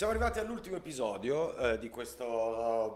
Siamo 0.00 0.14
arrivati 0.14 0.38
all'ultimo 0.38 0.76
episodio 0.76 1.54
eh, 1.58 1.78
di 1.78 1.90
questo 1.90 2.24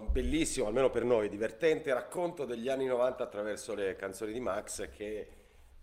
uh, 0.01 0.10
bellissimo, 0.10 0.69
almeno 0.69 0.89
per 0.89 1.04
noi, 1.04 1.28
divertente 1.28 1.92
racconto 1.92 2.46
degli 2.46 2.70
anni 2.70 2.86
90 2.86 3.23
attraverso 3.23 3.74
le 3.74 3.94
canzoni 3.94 4.32
di 4.32 4.40
Max 4.40 4.88
che 4.88 5.29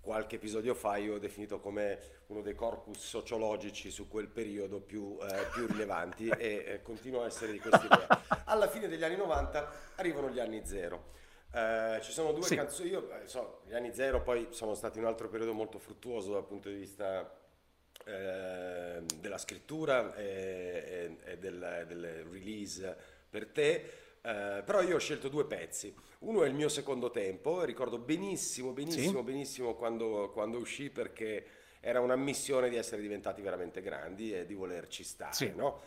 qualche 0.02 0.38
episodio 0.38 0.74
fa 0.74 0.98
io 0.98 1.14
ho 1.14 1.20
definito 1.20 1.60
come 1.60 2.24
uno 2.30 2.42
dei 2.42 2.56
corpus 2.56 3.06
sociologici 3.06 3.92
su 3.92 4.08
quel 4.08 4.30
periodo 4.30 4.80
più, 4.82 5.16
eh, 5.22 5.46
più 5.54 5.68
rilevanti 5.68 6.28
e 6.28 6.64
eh, 6.66 6.82
continuo 6.82 7.22
a 7.22 7.28
essere 7.28 7.52
di 7.52 7.60
questa 7.60 7.86
idea. 7.86 8.44
Alla 8.46 8.68
fine 8.68 8.88
degli 8.88 9.04
anni 9.04 9.18
90 9.18 9.72
arrivano 9.98 10.32
gli 10.32 10.40
anni 10.40 10.66
zero. 10.66 11.10
Eh, 11.54 12.00
ci 12.02 12.14
sono 12.14 12.32
due 12.32 12.46
sì. 12.46 12.56
canzoni, 12.56 12.90
io 12.90 13.12
eh, 13.12 13.28
so, 13.28 13.62
gli 13.68 13.76
anni 13.76 13.94
zero 13.94 14.24
poi 14.24 14.48
sono 14.50 14.74
stati 14.74 14.98
un 14.98 15.06
altro 15.06 15.30
periodo 15.30 15.54
molto 15.54 15.78
fruttuoso 15.78 16.32
dal 16.32 16.48
punto 16.48 16.68
di 16.68 16.78
vista 16.78 17.41
eh, 18.06 19.02
della 19.20 19.38
scrittura 19.38 20.16
e, 20.16 21.18
e, 21.24 21.32
e 21.32 21.38
del, 21.38 21.86
del, 21.88 22.26
release 22.32 22.96
per 23.30 23.48
te. 23.48 23.92
Uh, 24.22 24.64
però 24.64 24.84
io 24.84 24.96
ho 24.96 25.00
scelto 25.00 25.30
due 25.30 25.46
pezzi. 25.46 25.94
Uno 26.20 26.44
è 26.44 26.48
il 26.48 26.54
mio 26.54 26.70
secondo 26.70 27.10
tempo, 27.10 27.64
ricordo 27.64 27.98
benissimo, 27.98 28.72
benissimo, 28.72 29.20
sì. 29.20 29.26
benissimo 29.26 29.74
quando, 29.74 30.30
quando, 30.32 30.60
uscì 30.60 30.92
perché 30.92 31.46
era 31.80 32.00
una 32.02 32.16
missione 32.16 32.70
di 32.70 32.76
essere 32.76 33.02
diventati 33.02 33.42
veramente 33.42 33.82
grandi 33.82 34.32
e 34.32 34.46
di 34.46 34.54
volerci 34.54 35.04
stare, 35.04 35.34
sì. 35.34 35.52
no? 35.56 35.82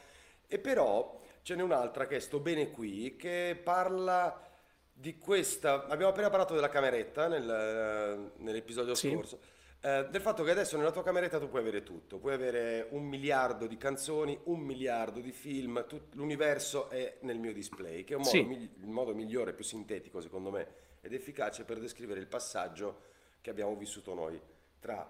E 0.48 0.58
però 0.58 1.20
ce 1.42 1.54
n'è 1.54 1.62
un'altra 1.62 2.08
che 2.08 2.16
è 2.16 2.18
Sto 2.18 2.40
bene 2.40 2.70
qui, 2.70 3.14
che 3.16 3.58
parla 3.62 4.50
di 4.92 5.16
questa... 5.18 5.86
Abbiamo 5.86 6.10
appena 6.10 6.30
parlato 6.30 6.54
della 6.54 6.68
cameretta 6.68 7.28
nel, 7.28 8.32
nell'episodio 8.38 8.96
sì. 8.96 9.12
scorso 9.12 9.38
eh, 9.84 10.08
del 10.10 10.22
fatto 10.22 10.42
che 10.42 10.50
adesso 10.50 10.78
nella 10.78 10.90
tua 10.90 11.02
cameretta 11.02 11.38
tu 11.38 11.50
puoi 11.50 11.60
avere 11.60 11.82
tutto, 11.82 12.18
puoi 12.18 12.32
avere 12.32 12.86
un 12.92 13.04
miliardo 13.04 13.66
di 13.66 13.76
canzoni, 13.76 14.38
un 14.44 14.60
miliardo 14.60 15.20
di 15.20 15.30
film, 15.30 15.84
tut- 15.86 16.14
l'universo 16.14 16.88
è 16.88 17.18
nel 17.20 17.38
mio 17.38 17.52
display, 17.52 18.02
che 18.02 18.14
è 18.14 18.16
un 18.16 18.22
modo 18.22 18.34
sì. 18.34 18.42
migli- 18.44 18.70
il 18.80 18.88
modo 18.88 19.14
migliore, 19.14 19.52
più 19.52 19.62
sintetico 19.62 20.22
secondo 20.22 20.50
me 20.50 20.82
ed 21.02 21.12
efficace 21.12 21.64
per 21.64 21.80
descrivere 21.80 22.18
il 22.18 22.26
passaggio 22.26 23.12
che 23.42 23.50
abbiamo 23.50 23.76
vissuto 23.76 24.14
noi 24.14 24.40
tra 24.80 25.06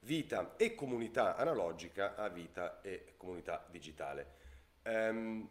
vita 0.00 0.56
e 0.56 0.74
comunità 0.74 1.36
analogica 1.36 2.16
a 2.16 2.28
vita 2.28 2.80
e 2.80 3.14
comunità 3.16 3.64
digitale. 3.70 4.34
Um, 4.82 5.48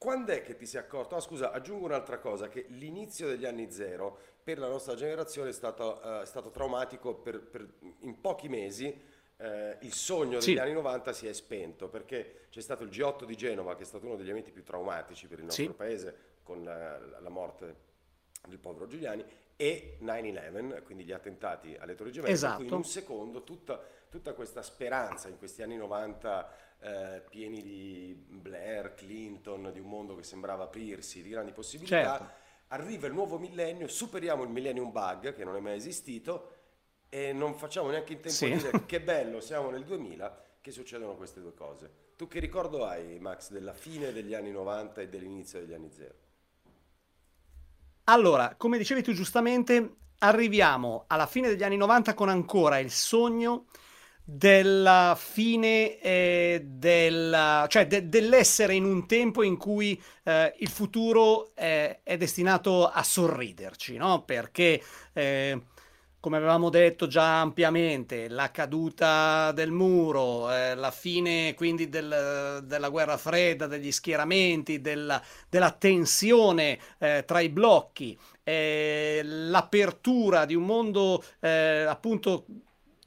quando 0.00 0.32
è 0.32 0.40
che 0.40 0.56
ti 0.56 0.64
sei 0.64 0.80
accorto? 0.80 1.14
Ah, 1.14 1.20
scusa, 1.20 1.52
aggiungo 1.52 1.84
un'altra 1.84 2.18
cosa, 2.20 2.48
che 2.48 2.64
l'inizio 2.68 3.28
degli 3.28 3.44
anni 3.44 3.70
zero 3.70 4.18
per 4.42 4.58
la 4.58 4.66
nostra 4.66 4.94
generazione 4.94 5.50
è 5.50 5.52
stato, 5.52 6.00
uh, 6.02 6.22
è 6.22 6.24
stato 6.24 6.48
traumatico 6.48 7.16
per, 7.16 7.42
per, 7.42 7.68
in 7.98 8.18
pochi 8.18 8.48
mesi. 8.48 8.86
Uh, 9.36 9.76
il 9.80 9.92
sogno 9.92 10.38
degli 10.38 10.54
sì. 10.54 10.56
anni 10.56 10.72
90 10.72 11.12
si 11.12 11.26
è 11.26 11.32
spento 11.34 11.90
perché 11.90 12.46
c'è 12.48 12.62
stato 12.62 12.82
il 12.82 12.88
G8 12.88 13.24
di 13.24 13.36
Genova, 13.36 13.76
che 13.76 13.82
è 13.82 13.84
stato 13.84 14.06
uno 14.06 14.16
degli 14.16 14.30
eventi 14.30 14.52
più 14.52 14.64
traumatici 14.64 15.26
per 15.26 15.40
il 15.40 15.44
nostro 15.44 15.64
sì. 15.64 15.70
paese, 15.70 16.16
con 16.44 16.64
la, 16.64 16.98
la 17.20 17.28
morte 17.28 17.76
del 18.48 18.58
povero 18.58 18.86
Giuliani, 18.86 19.22
e 19.60 19.98
9-11, 20.00 20.82
quindi 20.84 21.04
gli 21.04 21.12
attentati 21.12 21.76
alle 21.78 21.94
Torri 21.94 22.10
Gemelle. 22.10 22.32
Esatto. 22.32 22.62
in 22.62 22.72
un 22.72 22.82
secondo 22.82 23.44
tutta, 23.44 23.78
tutta 24.08 24.32
questa 24.32 24.62
speranza 24.62 25.28
in 25.28 25.36
questi 25.36 25.60
anni 25.60 25.76
90 25.76 26.52
eh, 26.80 27.22
pieni 27.28 27.60
di 27.60 28.14
Blair, 28.26 28.94
Clinton, 28.94 29.70
di 29.70 29.78
un 29.78 29.86
mondo 29.86 30.16
che 30.16 30.22
sembrava 30.22 30.64
aprirsi, 30.64 31.20
di 31.20 31.28
grandi 31.28 31.52
possibilità. 31.52 32.16
Certo. 32.16 32.32
Arriva 32.68 33.06
il 33.06 33.12
nuovo 33.12 33.38
millennio, 33.38 33.86
superiamo 33.86 34.44
il 34.44 34.48
millennium 34.48 34.90
bug 34.90 35.34
che 35.34 35.44
non 35.44 35.54
è 35.54 35.60
mai 35.60 35.76
esistito 35.76 36.54
e 37.10 37.34
non 37.34 37.54
facciamo 37.54 37.90
neanche 37.90 38.14
in 38.14 38.20
tempo 38.20 38.36
sì. 38.38 38.52
di 38.52 38.56
dire 38.56 38.84
che 38.86 39.02
bello, 39.02 39.40
siamo 39.40 39.68
nel 39.68 39.84
2000, 39.84 40.42
che 40.62 40.70
succedono 40.70 41.16
queste 41.16 41.42
due 41.42 41.52
cose. 41.52 42.08
Tu 42.16 42.28
che 42.28 42.40
ricordo 42.40 42.86
hai, 42.86 43.18
Max, 43.18 43.50
della 43.50 43.74
fine 43.74 44.10
degli 44.10 44.32
anni 44.32 44.52
90 44.52 45.02
e 45.02 45.08
dell'inizio 45.10 45.60
degli 45.60 45.74
anni 45.74 45.90
0? 45.90 46.14
Allora, 48.10 48.56
come 48.56 48.76
dicevi 48.76 49.04
tu 49.04 49.12
giustamente, 49.12 49.98
arriviamo 50.18 51.04
alla 51.06 51.26
fine 51.26 51.46
degli 51.46 51.62
anni 51.62 51.76
90 51.76 52.14
con 52.14 52.28
ancora 52.28 52.80
il 52.80 52.90
sogno 52.90 53.66
della 54.24 55.16
fine 55.16 56.00
eh, 56.00 56.60
del, 56.64 57.66
cioè 57.68 57.86
de, 57.86 58.08
dell'essere 58.08 58.74
in 58.74 58.84
un 58.84 59.06
tempo 59.06 59.44
in 59.44 59.56
cui 59.56 60.00
eh, 60.24 60.52
il 60.58 60.68
futuro 60.68 61.54
è, 61.54 62.00
è, 62.02 62.16
destinato 62.16 62.88
a 62.88 63.02
sorriderci, 63.04 63.96
no? 63.96 64.24
Perché 64.24 64.82
eh, 65.12 65.60
come 66.20 66.36
avevamo 66.36 66.68
detto 66.68 67.06
già 67.06 67.40
ampiamente, 67.40 68.28
la 68.28 68.50
caduta 68.50 69.52
del 69.52 69.70
muro, 69.70 70.52
eh, 70.52 70.74
la 70.74 70.90
fine 70.90 71.54
quindi 71.54 71.88
del, 71.88 72.62
della 72.64 72.88
guerra 72.90 73.16
fredda, 73.16 73.66
degli 73.66 73.90
schieramenti, 73.90 74.82
della, 74.82 75.20
della 75.48 75.70
tensione 75.70 76.78
eh, 76.98 77.24
tra 77.26 77.40
i 77.40 77.48
blocchi, 77.48 78.18
eh, 78.44 79.22
l'apertura 79.24 80.44
di 80.44 80.54
un 80.54 80.64
mondo 80.64 81.24
eh, 81.40 81.84
appunto 81.88 82.44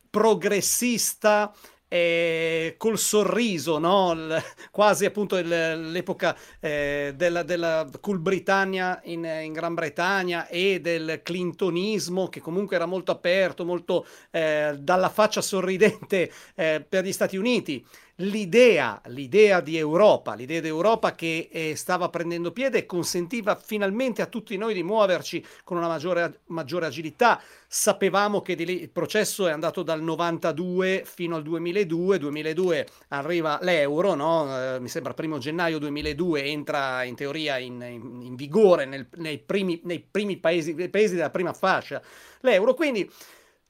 progressista 0.09 1.53
eh, 1.94 2.74
col 2.80 2.98
sorriso, 2.98 3.78
no? 3.78 4.16
L- 4.16 4.44
quasi 4.72 5.06
appunto 5.06 5.38
il, 5.38 5.92
l'epoca 5.92 6.36
eh, 6.59 7.14
della, 7.16 7.44
della 7.44 7.88
Cool 8.02 8.18
Britannia 8.18 9.00
in, 9.04 9.24
in, 9.24 9.54
Gran 9.54 9.76
Bretagna 9.76 10.48
e 10.48 10.81
del 10.81 11.20
clintonismo 11.22 12.30
che 12.30 12.40
comunque 12.40 12.78
era 12.78 12.88
molto 12.88 13.12
aperto, 13.12 13.64
molto 13.64 14.08
eh, 14.31 14.76
dalla 14.80 15.09
faccia 15.09 15.42
sorridente 15.42 16.31
eh, 16.56 16.84
per 16.88 17.04
gli 17.06 17.12
Stati 17.12 17.38
Uniti 17.38 17.86
l'idea, 18.18 19.01
l'idea 19.07 19.59
di 19.59 19.75
Europa, 19.75 20.35
l'idea 20.35 20.62
di 20.62 20.68
che 21.16 21.50
eh, 21.51 21.75
stava 21.75 22.09
prendendo 22.09 22.51
piede 22.51 22.79
e 22.79 22.85
consentiva 22.85 23.56
finalmente 23.56 24.22
a 24.22 24.28
tutti 24.28 24.56
noi 24.56 24.74
di 24.74 24.84
muoverci 24.84 25.44
con 25.63 25.78
una 25.78 25.88
maggiore, 25.88 26.41
maggiore 26.47 26.85
agilità. 26.85 27.41
Sapevamo 27.68 28.41
che 28.41 28.53
lì, 28.53 28.81
il 28.81 28.91
processo 28.91 29.47
è 29.47 29.51
andato 29.51 29.81
dal 29.81 30.01
92 30.01 31.03
fino 31.06 31.35
al 31.35 31.41
2002, 31.41 32.19
2002 32.19 32.88
arriva 33.09 33.57
l'euro, 33.62 34.13
no? 34.13 34.75
eh, 34.75 34.80
mi 34.80 34.90
sembra 34.90 35.13
primo 35.16 35.40
gennaio 35.40 35.80
2002 35.80 36.44
entra 36.44 37.03
in 37.03 37.16
teoria 37.16 37.57
in, 37.57 37.81
in, 37.81 38.22
in 38.22 38.35
vigore 38.35 38.85
nel, 38.85 39.07
nei, 39.16 39.40
primi, 39.40 39.81
nei 39.85 40.00
primi 40.00 40.38
paesi, 40.38 40.75
paesi 40.90 41.16
della 41.16 41.31
prima 41.31 41.53
fascia 41.53 42.01
l'euro, 42.41 42.74
quindi 42.75 43.09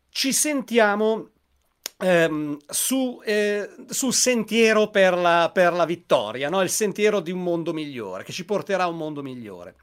ci 0.10 0.34
sentiamo 0.34 1.30
ehm, 2.04 2.58
su, 2.68 3.22
eh, 3.24 3.70
sul 3.88 4.14
sentiero 4.14 4.90
per 4.90 5.18
la, 5.18 5.50
per 5.54 5.74
la 5.74 5.86
vittoria, 5.86 6.50
no? 6.50 6.62
il 6.62 6.70
sentiero 6.70 7.22
di 7.22 7.32
un 7.32 7.42
mondo 7.42 7.74
migliore, 7.74 8.24
che 8.24 8.34
ci 8.34 8.46
porterà 8.46 8.84
a 8.84 8.88
un 8.88 8.98
mondo 8.98 9.24
migliore. 9.24 9.76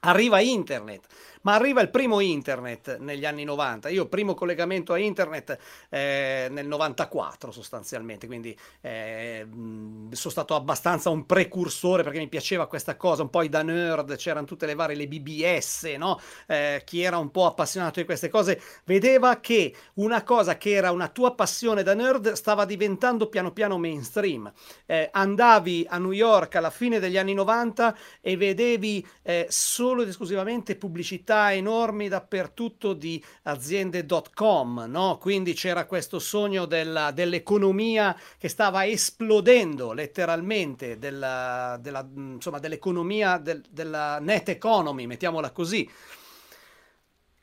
Arriva 0.00 0.40
internet, 0.40 1.06
ma 1.42 1.54
arriva 1.54 1.80
il 1.80 1.90
primo 1.90 2.20
internet 2.20 2.98
negli 2.98 3.24
anni 3.24 3.44
90. 3.44 3.88
Io 3.88 4.06
primo 4.06 4.34
collegamento 4.34 4.92
a 4.92 4.98
internet 4.98 5.58
eh, 5.88 6.48
nel 6.50 6.66
94 6.66 7.50
sostanzialmente, 7.50 8.26
quindi 8.26 8.56
eh, 8.80 9.46
sono 9.48 10.10
stato 10.12 10.54
abbastanza 10.54 11.10
un 11.10 11.26
precursore 11.26 12.02
perché 12.02 12.18
mi 12.18 12.28
piaceva 12.28 12.66
questa 12.66 12.96
cosa, 12.96 13.22
un 13.22 13.30
po' 13.30 13.46
da 13.46 13.62
nerd, 13.62 14.16
c'erano 14.16 14.46
tutte 14.46 14.66
le 14.66 14.74
varie, 14.74 14.96
le 14.96 15.06
BBS, 15.06 15.84
no? 15.96 16.20
Eh, 16.46 16.82
chi 16.84 17.02
era 17.02 17.18
un 17.18 17.30
po' 17.30 17.46
appassionato 17.46 18.00
di 18.00 18.06
queste 18.06 18.28
cose 18.28 18.60
vedeva 18.84 19.38
che 19.40 19.74
una 19.94 20.22
cosa 20.22 20.56
che 20.56 20.72
era 20.72 20.90
una 20.90 21.08
tua 21.08 21.34
passione 21.34 21.82
da 21.82 21.94
nerd 21.94 22.32
stava 22.32 22.64
diventando 22.64 23.28
piano 23.28 23.52
piano 23.52 23.78
mainstream. 23.78 24.52
Eh, 24.86 25.08
andavi 25.12 25.86
a 25.88 25.98
New 25.98 26.12
York 26.12 26.56
alla 26.56 26.70
fine 26.70 26.98
degli 26.98 27.16
anni 27.16 27.34
90 27.34 27.96
e 28.20 28.36
vedevi 28.36 29.06
eh, 29.22 29.46
solo 29.48 30.02
ed 30.02 30.08
esclusivamente 30.08 30.76
pubblicità 30.76 31.27
pubblicità 31.28 31.52
enormi 31.52 32.08
dappertutto 32.08 32.94
di 32.94 33.22
aziende.com, 33.42 34.86
no? 34.88 35.18
quindi 35.18 35.52
c'era 35.52 35.84
questo 35.84 36.18
sogno 36.18 36.64
della, 36.64 37.10
dell'economia 37.10 38.18
che 38.38 38.48
stava 38.48 38.86
esplodendo 38.86 39.92
letteralmente, 39.92 40.98
della, 40.98 41.78
della, 41.80 42.08
insomma, 42.14 42.58
dell'economia, 42.58 43.36
del, 43.36 43.62
della 43.68 44.18
net 44.20 44.48
economy, 44.48 45.06
mettiamola 45.06 45.50
così 45.50 45.88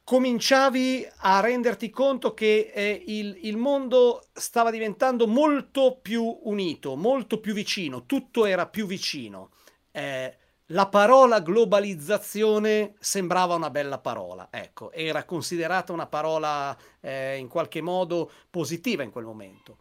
cominciavi 0.06 1.08
a 1.22 1.40
renderti 1.40 1.90
conto 1.90 2.36
che 2.36 2.72
eh, 2.72 3.04
il, 3.08 3.40
il, 3.42 3.58
mondo 3.58 4.28
stava 4.34 4.70
diventando 4.70 5.26
molto 5.26 5.98
più 6.00 6.42
unito, 6.44 6.96
molto 6.96 7.40
più 7.40 7.56
vicino, 7.56 8.06
tutto 8.06 8.46
era 8.46 8.68
più 8.68 8.86
vicino. 8.86 9.50
Eh, 9.90 10.38
la 10.70 10.88
parola 10.88 11.42
globalizzazione 11.42 12.96
sembrava 13.00 13.54
una 13.54 13.70
bella 13.70 14.00
parola, 14.00 14.48
ecco, 14.50 14.92
era 14.92 15.24
considerata 15.24 15.94
una 15.94 16.08
parola 16.08 16.76
eh, 17.02 17.38
in 17.38 17.48
qualche 17.48 17.82
modo 17.82 18.32
positiva 18.50 19.04
in 19.04 19.12
quel 19.12 19.26
momento. 19.26 19.78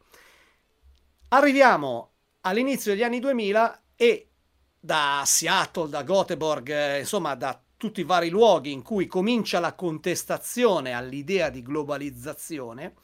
Arriviamo 1.29 2.11
all'inizio 2.43 2.93
degli 2.93 3.03
anni 3.03 3.19
2000 3.19 3.83
e 3.97 4.29
da 4.79 5.23
Seattle, 5.25 5.89
da 5.89 6.05
Göteborg, 6.05 6.69
eh, 6.69 6.99
insomma 6.99 7.35
da 7.35 7.59
tutti 7.79 8.01
i 8.01 8.05
vari 8.05 8.29
luoghi 8.29 8.73
in 8.73 8.83
cui 8.83 9.07
comincia 9.07 9.61
la 9.61 9.75
contestazione 9.75 10.93
all'idea 10.93 11.49
di 11.49 11.63
globalizzazione, 11.63 12.95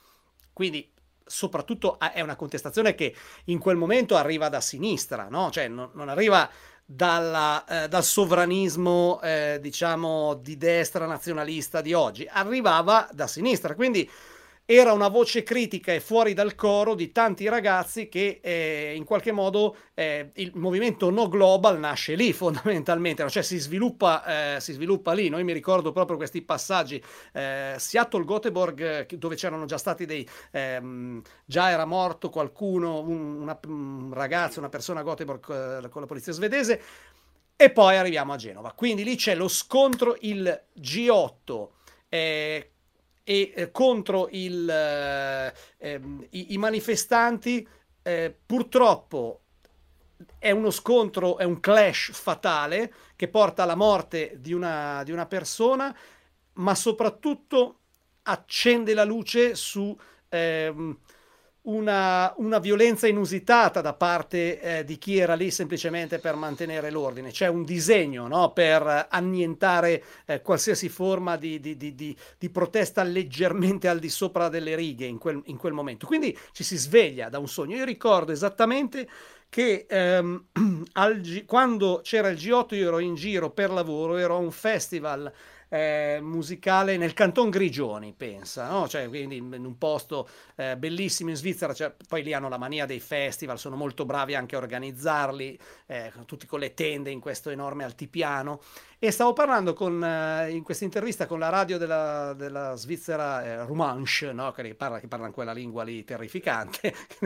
quindi 0.53 0.93
soprattutto 1.25 1.99
è 1.99 2.21
una 2.21 2.37
contestazione 2.37 2.95
che 2.95 3.15
in 3.45 3.59
quel 3.59 3.77
momento 3.77 4.17
arriva 4.17 4.49
da 4.49 4.61
sinistra, 4.61 5.29
no? 5.29 5.51
cioè 5.51 5.69
non, 5.69 5.91
non 5.95 6.09
arriva 6.09 6.51
dalla, 6.93 7.65
eh, 7.85 7.89
dal 7.89 8.03
sovranismo, 8.03 9.21
eh, 9.23 9.59
diciamo, 9.61 10.35
di 10.35 10.57
destra 10.57 11.07
nazionalista 11.07 11.81
di 11.81 11.93
oggi, 11.93 12.27
arrivava 12.29 13.09
da 13.13 13.29
sinistra. 13.29 13.77
Quindi 13.77 14.11
era 14.73 14.93
una 14.93 15.09
voce 15.09 15.43
critica 15.43 15.93
e 15.93 15.99
fuori 15.99 16.33
dal 16.33 16.55
coro 16.55 16.95
di 16.95 17.11
tanti 17.11 17.49
ragazzi 17.49 18.09
che 18.09 18.39
eh, 18.41 18.93
in 18.95 19.03
qualche 19.03 19.33
modo 19.33 19.77
eh, 19.95 20.31
il 20.35 20.53
movimento 20.55 21.11
no 21.11 21.27
global 21.29 21.77
nasce 21.81 22.15
lì 22.15 22.31
fondamentalmente, 22.33 23.29
cioè 23.29 23.43
si 23.43 23.59
sviluppa, 23.59 24.55
eh, 24.55 24.61
si 24.61 24.73
sviluppa 24.73 25.13
lì. 25.13 25.29
Noi 25.29 25.43
mi 25.43 25.53
ricordo 25.53 25.91
proprio 25.91 26.17
questi 26.17 26.43
passaggi. 26.43 27.03
Eh, 27.33 27.75
Seattle 27.79 28.23
Göteborg, 28.23 29.13
dove 29.17 29.35
c'erano 29.35 29.65
già 29.65 29.77
stati 29.77 30.07
dei... 30.07 30.25
Ehm, 30.53 31.21
già 31.45 31.71
era 31.71 31.85
morto 31.85 32.31
qualcuno, 32.31 33.01
un, 33.01 33.41
una, 33.41 33.59
un 33.67 34.11
ragazzo, 34.13 34.61
una 34.61 34.69
persona 34.69 35.01
a 35.01 35.03
Göteborg 35.03 35.83
eh, 35.83 35.89
con 35.89 36.01
la 36.01 36.07
polizia 36.07 36.33
svedese. 36.33 36.81
E 37.57 37.71
poi 37.71 37.97
arriviamo 37.97 38.35
a 38.35 38.37
Genova. 38.37 38.71
Quindi 38.71 39.03
lì 39.03 39.17
c'è 39.17 39.35
lo 39.35 39.49
scontro, 39.49 40.17
il 40.21 40.63
G8 40.79 41.69
eh, 42.09 42.71
e 43.31 43.53
eh, 43.55 43.71
contro 43.71 44.27
il, 44.33 44.69
eh, 44.69 45.55
ehm, 45.79 46.27
i, 46.31 46.53
i, 46.55 46.59
manifestanti 46.59 47.65
eh, 48.03 48.37
purtroppo 48.45 49.43
è 50.37 50.51
uno 50.51 50.71
scontro, 50.71 51.39
è 51.39 51.45
un 51.45 51.61
clash 51.61 52.11
fatale 52.13 52.93
che 53.15 53.29
porta 53.29 53.63
alla 53.63 53.77
morte 53.77 54.37
di 54.41 54.53
una, 54.53 55.05
di 55.05 55.13
una 55.13 55.27
persona, 55.27 55.97
ma 56.55 56.75
soprattutto 56.75 57.79
accende 58.23 58.95
la 58.95 59.05
luce 59.05 59.55
su 59.55 59.97
ehm, 60.29 60.99
una, 61.63 62.33
una, 62.39 62.59
violenza 62.59 63.07
inusitata 63.07 63.81
da 63.81 63.93
parte 63.93 64.61
eh, 64.61 64.85
di 64.85 64.97
chi 64.97 65.19
era 65.19 65.35
lì 65.35 65.51
semplicemente 65.51 66.19
per 66.19 66.35
mantenere 66.35 66.91
l'ordine. 66.91 67.31
C'è 67.31 67.49
un 67.49 67.65
disegno 67.65 68.27
no? 68.27 68.53
per 68.53 69.09
annientare 69.11 70.03
eh, 70.25 70.41
qualsiasi 70.41 70.89
forma 70.89 71.37
di, 71.37 71.61
di, 71.61 71.77
di, 71.77 71.95
di, 71.95 72.51
protesta 72.51 73.03
leggermente 73.03 73.89
al 73.89 73.99
di 73.99 74.09
sopra 74.09 74.49
delle 74.49 74.75
righe 74.75 75.05
in 75.05 75.19
quel, 75.19 75.41
in 75.47 75.57
quel, 75.59 75.73
momento. 75.73 76.07
Quindi 76.07 76.37
ci 76.53 76.65
si 76.65 76.77
sveglia 76.77 77.29
da 77.29 77.39
un 77.39 77.49
sogno. 77.49 77.77
Io 77.77 77.85
ricordo 77.85 78.33
esattamente 78.33 79.09
che 79.51 79.87
ehm, 79.89 80.45
G- 81.21 81.45
quando 81.45 82.01
c'era 82.03 82.29
il 82.29 82.39
G8 82.39 82.75
io 82.77 82.89
ero 82.89 82.99
in 83.01 83.17
giro 83.17 83.51
per 83.51 83.71
lavoro, 83.71 84.17
ero 84.17 84.37
a 84.37 84.39
un 84.39 84.51
festival 84.51 85.31
eh, 85.71 86.19
musicale 86.21 86.97
nel 86.97 87.15
canton 87.15 87.49
Grigioni, 87.49 88.13
pensa, 88.13 88.69
no? 88.69 88.89
cioè, 88.89 89.09
quindi 89.09 89.37
in 89.37 89.65
un 89.65 89.79
posto 89.79 90.29
eh, 90.57 90.77
bellissimo 90.77 91.31
in 91.31 91.37
Svizzera, 91.37 91.73
cioè, 91.73 91.95
poi 92.09 92.23
lì 92.25 92.33
hanno 92.33 92.49
la 92.49 92.59
mania 92.59 92.87
dei 92.87 92.99
festival, 92.99 93.59
sono 93.59 93.77
molto 93.77 94.05
bravi 94.05 94.35
anche 94.35 94.57
a 94.57 94.59
organizzarli, 94.59 95.59
eh, 95.87 96.13
tutti 96.27 96.47
con 96.47 96.59
le 96.59 96.75
tende 96.75 97.11
in 97.11 97.21
questo 97.21 97.51
enorme 97.51 97.85
altipiano. 97.85 98.61
E 98.99 99.13
stavo 99.13 99.33
parlando 99.33 99.73
con, 99.73 100.03
eh, 100.05 100.51
in 100.51 100.63
questa 100.63 100.85
intervista 100.85 101.27
con 101.27 101.39
la 101.39 101.49
radio 101.49 101.79
della, 101.79 102.35
della 102.35 102.75
Svizzera 102.75 103.43
eh, 103.43 103.65
Romanche, 103.65 104.33
no? 104.33 104.51
che, 104.51 104.75
parla, 104.75 104.99
che 104.99 105.09
parla 105.09 105.27
in 105.27 105.33
quella 105.33 105.53
lingua 105.53 105.85
lì 105.85 106.05
terrificante, 106.05 106.95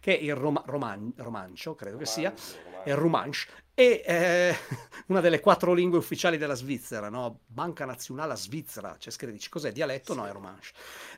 che 0.00 0.18
è 0.18 0.22
il 0.22 0.34
Roma, 0.34 0.62
roman, 0.66 1.12
romancio, 1.16 1.74
credo 1.76 1.96
che 1.96 2.06
sia, 2.06 2.34
è 2.82 2.90
il 2.90 2.96
Romanche, 2.96 3.46
e 3.80 4.02
eh, 4.04 4.56
una 5.08 5.20
delle 5.20 5.40
quattro 5.40 5.72
lingue 5.72 5.98
ufficiali 5.98 6.36
della 6.36 6.54
Svizzera, 6.54 7.08
no? 7.08 7.40
Banca 7.46 7.86
Nazionale 7.86 8.36
Svizzera, 8.36 8.96
c'è 8.98 9.10
scritto, 9.10 9.32
dice 9.32 9.48
cos'è 9.48 9.72
dialetto? 9.72 10.12
No, 10.12 10.26
è 10.26 10.32
Romanche. 10.32 10.68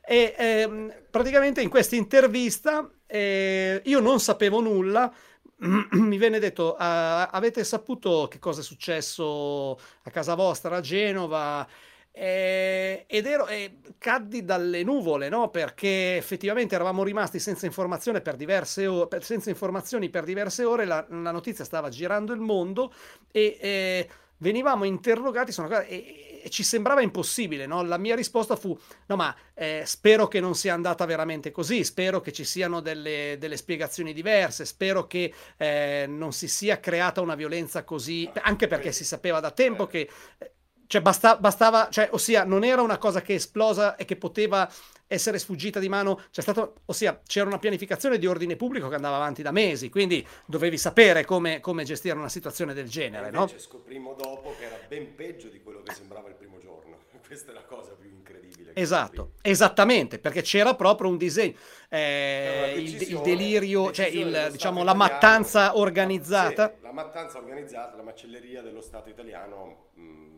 E 0.06 0.34
ehm, 0.38 0.94
praticamente 1.10 1.60
in 1.60 1.68
questa 1.68 1.96
intervista 1.96 2.88
eh, 3.06 3.82
io 3.84 3.98
non 3.98 4.20
sapevo 4.20 4.60
nulla, 4.60 5.12
mi 5.90 6.18
venne 6.18 6.38
detto, 6.38 6.74
uh, 6.74 6.76
avete 6.78 7.64
saputo 7.64 8.28
che 8.30 8.38
cosa 8.38 8.60
è 8.60 8.64
successo 8.64 9.72
a 10.02 10.10
casa 10.10 10.34
vostra 10.34 10.76
a 10.76 10.80
Genova? 10.80 11.66
Eh, 12.14 13.04
ed 13.06 13.24
ero, 13.24 13.46
eh, 13.46 13.78
caddi 13.96 14.44
dalle 14.44 14.82
nuvole, 14.82 15.30
no? 15.30 15.48
Perché 15.48 16.18
effettivamente 16.18 16.74
eravamo 16.74 17.02
rimasti 17.02 17.38
senza, 17.38 17.64
informazione 17.64 18.20
per 18.20 18.36
diverse 18.36 18.86
ore, 18.86 19.08
per, 19.08 19.24
senza 19.24 19.48
informazioni 19.48 20.10
per 20.10 20.24
diverse 20.24 20.64
ore, 20.64 20.84
la, 20.84 21.04
la, 21.08 21.30
notizia 21.30 21.64
stava 21.64 21.88
girando 21.88 22.34
il 22.34 22.40
mondo 22.40 22.92
e 23.30 23.56
eh, 23.58 24.08
venivamo 24.38 24.84
interrogati, 24.84 25.52
sono, 25.52 25.70
e, 25.80 26.42
e, 26.44 26.50
ci 26.50 26.62
sembrava 26.62 27.00
impossibile, 27.00 27.64
no? 27.64 27.82
La 27.82 27.96
mia 27.96 28.14
risposta 28.14 28.56
fu, 28.56 28.78
no 29.06 29.16
ma 29.16 29.34
eh, 29.54 29.84
spero 29.86 30.28
che 30.28 30.38
non 30.38 30.54
sia 30.54 30.74
andata 30.74 31.06
veramente 31.06 31.50
così, 31.50 31.82
spero 31.82 32.20
che 32.20 32.32
ci 32.32 32.44
siano 32.44 32.80
delle, 32.80 33.36
delle 33.38 33.56
spiegazioni 33.56 34.12
diverse, 34.12 34.66
spero 34.66 35.06
che 35.06 35.32
eh, 35.56 36.04
non 36.06 36.34
si 36.34 36.46
sia 36.46 36.78
creata 36.78 37.22
una 37.22 37.36
violenza 37.36 37.84
così, 37.84 38.30
anche 38.42 38.66
perché 38.66 38.92
si 38.92 39.04
sapeva 39.04 39.40
da 39.40 39.50
tempo 39.50 39.86
che 39.86 40.10
eh, 40.36 40.50
cioè 40.92 41.00
basta, 41.00 41.38
bastava, 41.38 41.88
cioè, 41.88 42.10
ossia 42.12 42.44
non 42.44 42.64
era 42.64 42.82
una 42.82 42.98
cosa 42.98 43.22
che 43.22 43.32
è 43.32 43.36
esplosa 43.36 43.96
e 43.96 44.04
che 44.04 44.16
poteva 44.16 44.70
essere 45.06 45.38
sfuggita 45.38 45.80
di 45.80 45.88
mano, 45.88 46.20
c'è 46.30 46.42
stato, 46.42 46.80
ossia 46.84 47.18
c'era 47.26 47.46
una 47.46 47.58
pianificazione 47.58 48.18
di 48.18 48.26
ordine 48.26 48.56
pubblico 48.56 48.90
che 48.90 48.96
andava 48.96 49.16
avanti 49.16 49.40
da 49.40 49.52
mesi, 49.52 49.88
quindi 49.88 50.26
dovevi 50.44 50.76
sapere 50.76 51.24
come, 51.24 51.60
come 51.60 51.84
gestire 51.84 52.14
una 52.14 52.28
situazione 52.28 52.74
del 52.74 52.90
genere. 52.90 53.28
E 53.28 53.30
invece 53.30 53.54
no? 53.54 53.58
scoprimmo 53.58 54.12
dopo 54.12 54.54
che 54.58 54.66
era 54.66 54.78
ben 54.86 55.14
peggio 55.14 55.48
di 55.48 55.62
quello 55.62 55.82
che 55.82 55.94
sembrava 55.94 56.28
il 56.28 56.34
primo 56.34 56.58
giorno. 56.58 56.98
Questa 57.26 57.52
è 57.52 57.54
la 57.54 57.64
cosa 57.64 57.92
più 57.92 58.10
incredibile. 58.10 58.72
Esatto, 58.74 59.30
esattamente, 59.40 60.18
perché 60.18 60.42
c'era 60.42 60.74
proprio 60.74 61.08
un 61.08 61.16
disegno, 61.16 61.54
eh, 61.88 62.74
il, 62.76 63.00
il, 63.00 63.20
delirio, 63.22 63.90
cioè 63.92 64.08
il, 64.08 64.48
diciamo, 64.50 64.84
la 64.84 64.92
mattanza 64.92 65.78
organizzata. 65.78 66.74
Sì, 66.76 66.82
la 66.82 66.92
mattanza 66.92 67.38
organizzata, 67.38 67.96
la 67.96 68.02
macelleria 68.02 68.60
dello 68.60 68.82
Stato 68.82 69.08
italiano. 69.08 69.88
Mh, 69.94 70.02
mm, 70.02 70.32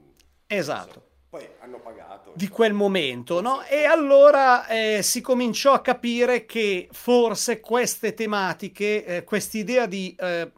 Esatto. 0.47 1.03
Poi 1.29 1.47
hanno 1.61 1.79
pagato. 1.79 2.33
Di 2.35 2.49
quel 2.49 2.73
momento, 2.73 3.41
no? 3.41 3.63
E 3.65 3.85
allora 3.85 4.67
eh, 4.69 5.03
si 5.03 5.21
cominciò 5.21 5.73
a 5.73 5.81
capire 5.81 6.47
che 6.47 6.89
forse 6.93 7.61
queste 7.61 8.15
tematiche, 8.15 9.05
eh, 9.05 9.25
quest'idea 9.25 9.87
di 9.87 10.15
eh, 10.19 10.53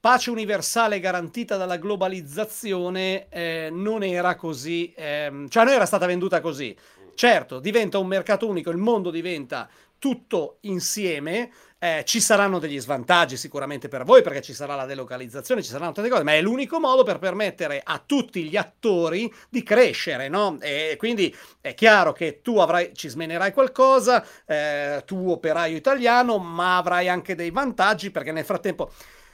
pace 0.00 0.30
universale 0.30 1.00
garantita 1.00 1.56
dalla 1.56 1.76
globalizzazione 1.76 3.28
eh, 3.28 3.68
non 3.70 4.02
era 4.02 4.36
così, 4.36 4.92
ehm, 4.96 5.48
cioè 5.48 5.64
non 5.64 5.74
era 5.74 5.86
stata 5.86 6.06
venduta 6.06 6.40
così. 6.40 6.76
Certo, 7.14 7.58
diventa 7.58 7.98
un 7.98 8.06
mercato 8.06 8.46
unico, 8.46 8.70
il 8.70 8.76
mondo 8.76 9.10
diventa 9.10 9.68
tutto 9.98 10.58
insieme, 10.62 11.50
eh, 11.78 12.02
ci 12.04 12.20
saranno 12.20 12.58
degli 12.58 12.80
svantaggi 12.80 13.36
sicuramente 13.36 13.88
per 13.88 14.04
voi 14.04 14.22
perché 14.22 14.40
ci 14.40 14.52
sarà 14.52 14.74
la 14.74 14.84
delocalizzazione, 14.84 15.62
ci 15.62 15.70
saranno 15.70 15.92
tante 15.92 16.10
cose, 16.10 16.24
ma 16.24 16.34
è 16.34 16.40
l'unico 16.40 16.80
modo 16.80 17.04
per 17.04 17.18
permettere 17.18 17.80
a 17.84 18.02
tutti 18.04 18.44
gli 18.44 18.56
attori 18.56 19.32
di 19.48 19.62
crescere, 19.62 20.28
no? 20.28 20.58
E 20.60 20.96
quindi 20.98 21.34
è 21.60 21.74
chiaro 21.74 22.12
che 22.12 22.40
tu 22.42 22.58
avrai, 22.58 22.92
ci 22.94 23.08
smenerai 23.08 23.52
qualcosa, 23.52 24.24
eh, 24.44 25.02
tu 25.06 25.30
operaio 25.30 25.76
italiano, 25.76 26.38
ma 26.38 26.78
avrai 26.78 27.08
anche 27.08 27.34
dei 27.34 27.50
vantaggi 27.50 28.10
perché 28.10 28.32
nel 28.32 28.44
frattempo 28.44 28.90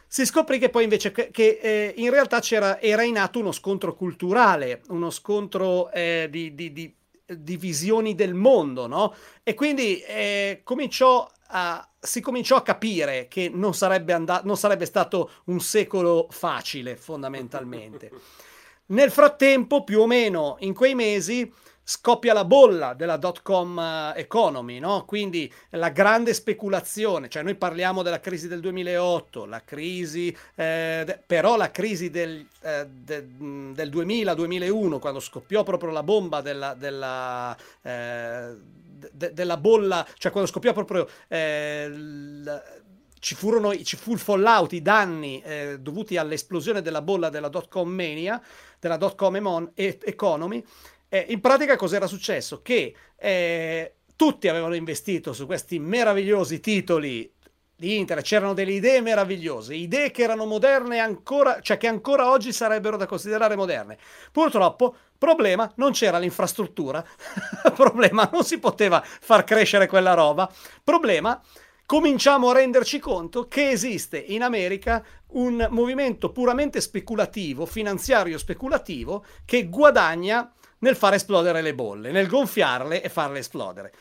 si 0.06 0.24
scoprì 0.26 0.58
che 0.58 0.68
poi 0.68 0.84
invece 0.84 1.10
che, 1.10 1.30
che 1.32 1.58
eh, 1.60 1.94
in 1.96 2.10
realtà 2.10 2.38
c'era, 2.40 2.80
era 2.80 3.02
in 3.02 3.18
atto 3.18 3.40
uno 3.40 3.52
scontro 3.52 3.94
culturale, 3.94 4.82
uno 4.88 5.10
scontro 5.10 5.90
eh, 5.90 6.28
di, 6.30 6.54
di, 6.54 6.72
di, 6.72 6.94
di, 7.26 7.56
visioni 7.56 8.14
del 8.14 8.34
mondo, 8.34 8.86
no? 8.86 9.14
E 9.42 9.54
quindi 9.54 10.00
eh, 10.00 10.60
cominciò 10.64 11.30
a, 11.48 11.88
si 11.98 12.20
cominciò 12.20 12.56
a 12.56 12.62
capire 12.62 13.28
che 13.28 13.50
non 13.52 13.74
sarebbe, 13.74 14.12
andato, 14.12 14.46
non 14.46 14.56
sarebbe 14.56 14.86
stato 14.86 15.30
un 15.46 15.60
secolo 15.60 16.26
facile, 16.30 16.96
fondamentalmente. 16.96 18.10
Nel 18.86 19.10
frattempo, 19.10 19.82
più 19.82 20.00
o 20.00 20.06
meno 20.06 20.56
in 20.60 20.74
quei 20.74 20.94
mesi, 20.94 21.50
scoppia 21.84 22.32
la 22.32 22.44
bolla 22.44 22.94
della 22.94 23.18
dot 23.18 23.42
com 23.42 23.78
eh, 23.78 24.12
economy, 24.16 24.78
no? 24.78 25.04
quindi 25.04 25.52
la 25.70 25.90
grande 25.90 26.32
speculazione, 26.32 27.28
cioè 27.28 27.42
noi 27.42 27.54
parliamo 27.54 28.02
della 28.02 28.20
crisi 28.20 28.48
del 28.48 28.60
2008, 28.60 29.44
la 29.44 29.62
crisi, 29.62 30.34
eh, 30.54 31.20
però 31.26 31.56
la 31.56 31.70
crisi 31.70 32.08
del, 32.10 32.44
eh, 32.62 32.86
de, 32.88 33.26
del 33.26 33.90
2000-2001, 33.90 34.98
quando 34.98 35.20
scoppiò 35.20 35.62
proprio 35.62 35.90
la 35.90 36.02
bomba 36.02 36.40
della, 36.40 36.74
della 36.74 37.56
eh, 37.82 38.82
de, 39.12 39.32
della 39.32 39.56
bolla, 39.56 40.06
cioè 40.16 40.32
quando 40.32 40.50
scoppiò 40.50 40.72
proprio 40.72 41.08
eh, 41.28 41.88
l, 41.88 42.62
ci, 43.18 43.34
furono, 43.34 43.74
ci 43.82 43.96
fu 43.96 44.12
il 44.12 44.18
fallout, 44.18 44.72
i 44.72 44.82
danni 44.82 45.42
eh, 45.42 45.78
dovuti 45.80 46.16
all'esplosione 46.16 46.82
della 46.82 47.02
bolla 47.02 47.28
della 47.28 47.48
dot 47.48 47.68
com 47.68 47.88
mania, 47.88 48.40
della 48.78 48.96
dot 48.96 49.14
com 49.14 49.70
economy. 49.74 50.64
Eh, 51.14 51.26
in 51.28 51.40
pratica 51.40 51.76
cos'era 51.76 52.08
successo? 52.08 52.60
Che 52.60 52.92
eh, 53.14 53.94
tutti 54.16 54.48
avevano 54.48 54.74
investito 54.74 55.32
su 55.32 55.46
questi 55.46 55.78
meravigliosi 55.78 56.58
titoli 56.58 57.32
di 57.76 57.98
internet, 57.98 58.24
c'erano 58.24 58.52
delle 58.52 58.72
idee 58.72 59.00
meravigliose, 59.00 59.76
idee 59.76 60.10
che 60.10 60.24
erano 60.24 60.44
moderne 60.44 60.98
ancora, 60.98 61.60
cioè 61.60 61.76
che 61.76 61.86
ancora 61.86 62.30
oggi 62.30 62.52
sarebbero 62.52 62.96
da 62.96 63.06
considerare 63.06 63.54
moderne. 63.54 63.96
Purtroppo 64.32 64.96
Problema, 65.16 65.70
non 65.76 65.92
c'era 65.92 66.18
l'infrastruttura. 66.18 67.04
Problema, 67.72 68.28
non 68.32 68.42
si 68.42 68.58
poteva 68.58 69.00
far 69.04 69.44
crescere 69.44 69.86
quella 69.86 70.14
roba. 70.14 70.52
Problema, 70.82 71.40
cominciamo 71.86 72.50
a 72.50 72.54
renderci 72.54 72.98
conto 72.98 73.46
che 73.46 73.70
esiste 73.70 74.18
in 74.18 74.42
America 74.42 75.00
un 75.28 75.64
movimento 75.70 76.32
puramente 76.32 76.80
speculativo, 76.80 77.66
finanziario 77.66 78.36
speculativo, 78.36 79.24
che 79.44 79.68
guadagna 79.68 80.52
nel 80.84 80.96
far 80.96 81.14
esplodere 81.14 81.62
le 81.62 81.74
bolle, 81.74 82.10
nel 82.10 82.28
gonfiarle 82.28 83.02
e 83.02 83.08
farle 83.08 83.38
esplodere 83.38 83.92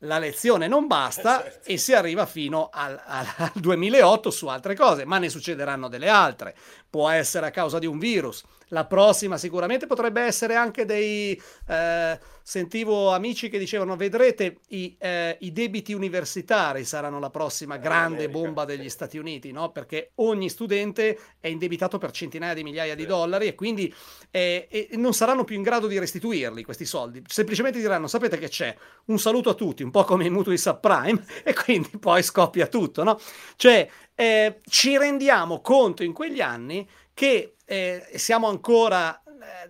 la 0.00 0.18
lezione 0.18 0.68
non 0.68 0.86
basta 0.86 1.40
eh, 1.40 1.50
certo. 1.50 1.68
e 1.70 1.76
si 1.78 1.94
arriva 1.94 2.26
fino 2.26 2.68
al, 2.70 3.00
al, 3.02 3.26
al, 3.36 3.50
2008 3.54 4.30
su 4.30 4.46
altre 4.46 4.74
cose, 4.74 5.06
ma 5.06 5.16
ne 5.18 5.30
succederanno 5.30 5.88
delle 5.88 6.08
altre. 6.08 6.54
Può 6.96 7.10
essere 7.10 7.44
a 7.44 7.50
causa 7.50 7.78
di 7.78 7.84
un 7.84 7.98
virus. 7.98 8.42
La 8.68 8.86
prossima 8.86 9.36
sicuramente 9.36 9.86
potrebbe 9.86 10.22
essere 10.22 10.54
anche 10.54 10.86
dei... 10.86 11.38
Eh, 11.68 12.18
sentivo 12.48 13.10
amici 13.10 13.48
che 13.48 13.58
dicevano 13.58 13.96
vedrete 13.96 14.58
i, 14.68 14.94
eh, 15.00 15.36
i, 15.40 15.50
debiti 15.50 15.92
universitari 15.92 16.84
saranno 16.84 17.18
la 17.18 17.28
prossima 17.28 17.76
grande 17.76 18.28
bomba 18.28 18.64
degli 18.64 18.88
Stati 18.88 19.18
Uniti, 19.18 19.50
no? 19.50 19.72
perché 19.72 20.12
ogni 20.16 20.48
studente 20.48 21.18
è 21.40 21.48
indebitato 21.48 21.98
per 21.98 22.12
centinaia 22.12 22.54
di 22.54 22.62
migliaia 22.62 22.94
di 22.94 23.04
dollari 23.04 23.48
e 23.48 23.56
quindi 23.56 23.92
eh, 24.30 24.90
non 24.92 25.12
saranno 25.12 25.42
più 25.42 25.56
in 25.56 25.62
grado 25.62 25.88
di 25.88 25.98
restituirli 25.98 26.62
questi 26.62 26.84
soldi. 26.84 27.20
Semplicemente 27.26 27.80
diranno 27.80 28.06
sapete 28.06 28.38
che 28.38 28.48
c'è, 28.48 28.76
un 29.06 29.18
saluto 29.18 29.50
a 29.50 29.54
tutti, 29.54 29.82
un 29.82 29.90
po' 29.90 30.04
come 30.04 30.26
i 30.26 30.30
mutui 30.30 30.56
subprime 30.56 31.24
e 31.42 31.52
quindi 31.52 31.98
poi 31.98 32.22
scoppia 32.22 32.68
tutto. 32.68 33.02
No? 33.02 33.18
Cioè 33.56 33.88
eh, 34.16 34.60
ci 34.68 34.96
rendiamo 34.96 35.60
conto 35.60 36.02
in 36.02 36.12
quegli 36.12 36.40
anni 36.40 36.88
che 37.14 37.54
eh, 37.64 38.08
siamo 38.14 38.48
ancora 38.48 39.22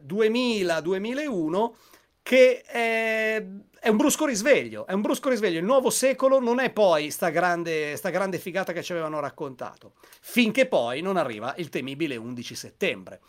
2000-2001 0.07 1.65
eh, 1.65 1.71
che 2.23 2.61
è, 2.63 3.45
è, 3.79 3.89
un 3.89 3.97
brusco 3.97 4.25
risveglio, 4.25 4.87
è 4.87 4.93
un 4.93 5.01
brusco 5.01 5.29
risveglio. 5.29 5.59
Il 5.59 5.65
nuovo 5.65 5.91
secolo 5.91 6.41
non 6.41 6.61
è 6.61 6.71
poi 6.71 7.11
sta 7.11 7.29
grande, 7.29 7.97
sta 7.97 8.11
grande 8.11 8.39
figata 8.39 8.73
che 8.73 8.83
ci 8.83 8.93
avevano 8.93 9.21
raccontato, 9.21 9.93
finché 10.21 10.67
poi 10.67 11.03
non 11.03 11.17
arriva 11.17 11.55
il 11.59 11.69
temibile 11.69 12.17
11 12.17 12.55
settembre 12.55 13.21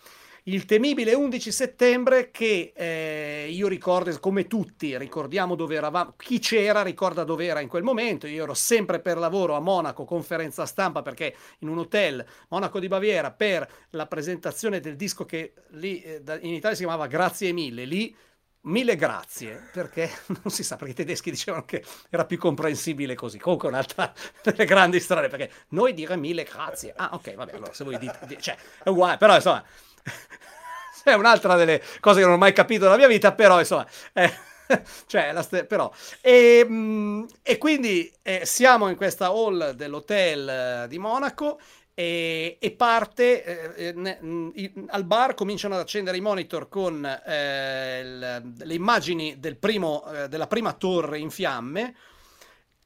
il 0.48 0.66
temibile 0.66 1.13
11 1.13 1.51
settembre 1.51 2.32
che 2.32 2.72
eh, 2.74 3.48
io 3.50 3.68
ricordo, 3.68 4.18
come 4.20 4.48
tutti 4.48 4.98
ricordiamo 4.98 5.56
dove 5.56 5.75
eravamo, 5.75 6.13
chi 6.16 6.39
c'era 6.39 6.84
ricorda 6.84 7.24
dove 7.24 7.46
era 7.46 7.60
in 7.60 7.68
quel 7.68 7.84
momento, 7.84 8.27
io 8.27 8.44
ero 8.44 8.54
sempre 8.54 9.00
per 9.00 9.18
lavoro 9.18 9.56
a 9.56 9.60
Monaco, 9.60 10.06
conferenza 10.06 10.66
stampa 10.66 11.01
perché 11.01 11.36
in 11.60 11.68
un 11.68 11.80
hotel, 11.80 12.25
Monaco 12.50 12.80
di 12.80 12.88
Baviera, 12.88 13.32
per 13.32 13.70
la 13.92 14.08
presentazione 14.08 14.80
del 14.80 14.96
disco 14.96 15.25
che 15.25 15.54
lì 15.72 16.01
eh, 16.01 16.22
in 16.42 16.54
Italia 16.54 16.77
si 16.77 16.84
chiamava 16.84 17.08
Grazie 17.08 17.51
mille, 17.51 17.84
lì 17.84 18.16
mille 18.62 18.96
grazie, 18.96 19.70
perché 19.74 20.10
non 20.44 20.50
si 20.51 20.63
sa, 20.63 20.77
perché 20.77 20.94
i 20.94 20.96
tedeschi 20.96 21.30
dicevano 21.30 21.66
che 21.66 21.84
era 22.10 22.25
più 22.25 22.38
comprensibile 22.38 23.16
così. 23.16 23.38
Comunque 23.38 23.68
un'altra 23.68 24.13
delle 24.44 24.66
grandi 24.66 25.00
storie, 25.01 25.27
perché 25.27 25.51
noi 25.70 25.94
dire 25.94 26.16
mille 26.16 26.44
grazie. 26.44 26.94
Ah, 26.96 27.10
ok, 27.13 27.36
vabbè, 27.36 27.54
allora 27.54 27.74
se 27.74 27.84
voi 27.84 27.98
dite, 27.98 28.38
cioè, 28.39 28.58
è 28.84 28.89
uguale, 28.89 29.18
però 29.18 29.36
insomma, 29.36 29.63
è 31.04 31.14
un'altra 31.14 31.56
delle 31.56 31.82
cose 32.00 32.20
che 32.20 32.26
non 32.26 32.36
ho 32.36 32.38
mai 32.38 32.54
capito 32.54 32.86
nella 32.86 32.98
mia 32.98 33.08
vita, 33.08 33.34
però 33.34 33.60
insomma... 33.60 33.88
Eh, 34.14 34.46
cioè, 35.08 35.34
st- 35.42 35.66
però. 35.66 35.92
E, 36.22 36.66
mh, 36.66 36.74
mm, 36.74 37.24
e 37.44 37.58
quindi 37.58 38.12
eh, 38.22 38.46
siamo 38.46 38.90
in 38.90 38.96
questa 38.96 39.28
hall 39.28 39.72
dell'hotel 39.72 40.50
eh, 40.50 40.88
di 40.88 40.98
Monaco 40.98 41.60
e, 41.94 42.58
e 42.60 42.72
parte 42.72 43.76
eh, 43.76 43.88
eh 43.88 43.94
ne, 43.94 44.18
mh, 44.22 44.52
mm, 44.60 44.86
al 44.90 45.06
bar 45.06 45.34
cominciano 45.34 45.76
ad 45.76 45.82
accendere 45.82 46.18
i 46.18 46.22
monitor 46.22 46.70
con 46.70 47.06
eh, 47.06 48.04
l- 48.04 48.54
le 48.58 48.74
immagini 48.74 49.40
del 49.40 49.58
primo, 49.58 50.04
della 50.28 50.48
prima 50.48 50.74
torre 50.74 51.18
in 51.18 51.30
fiamme 51.30 51.96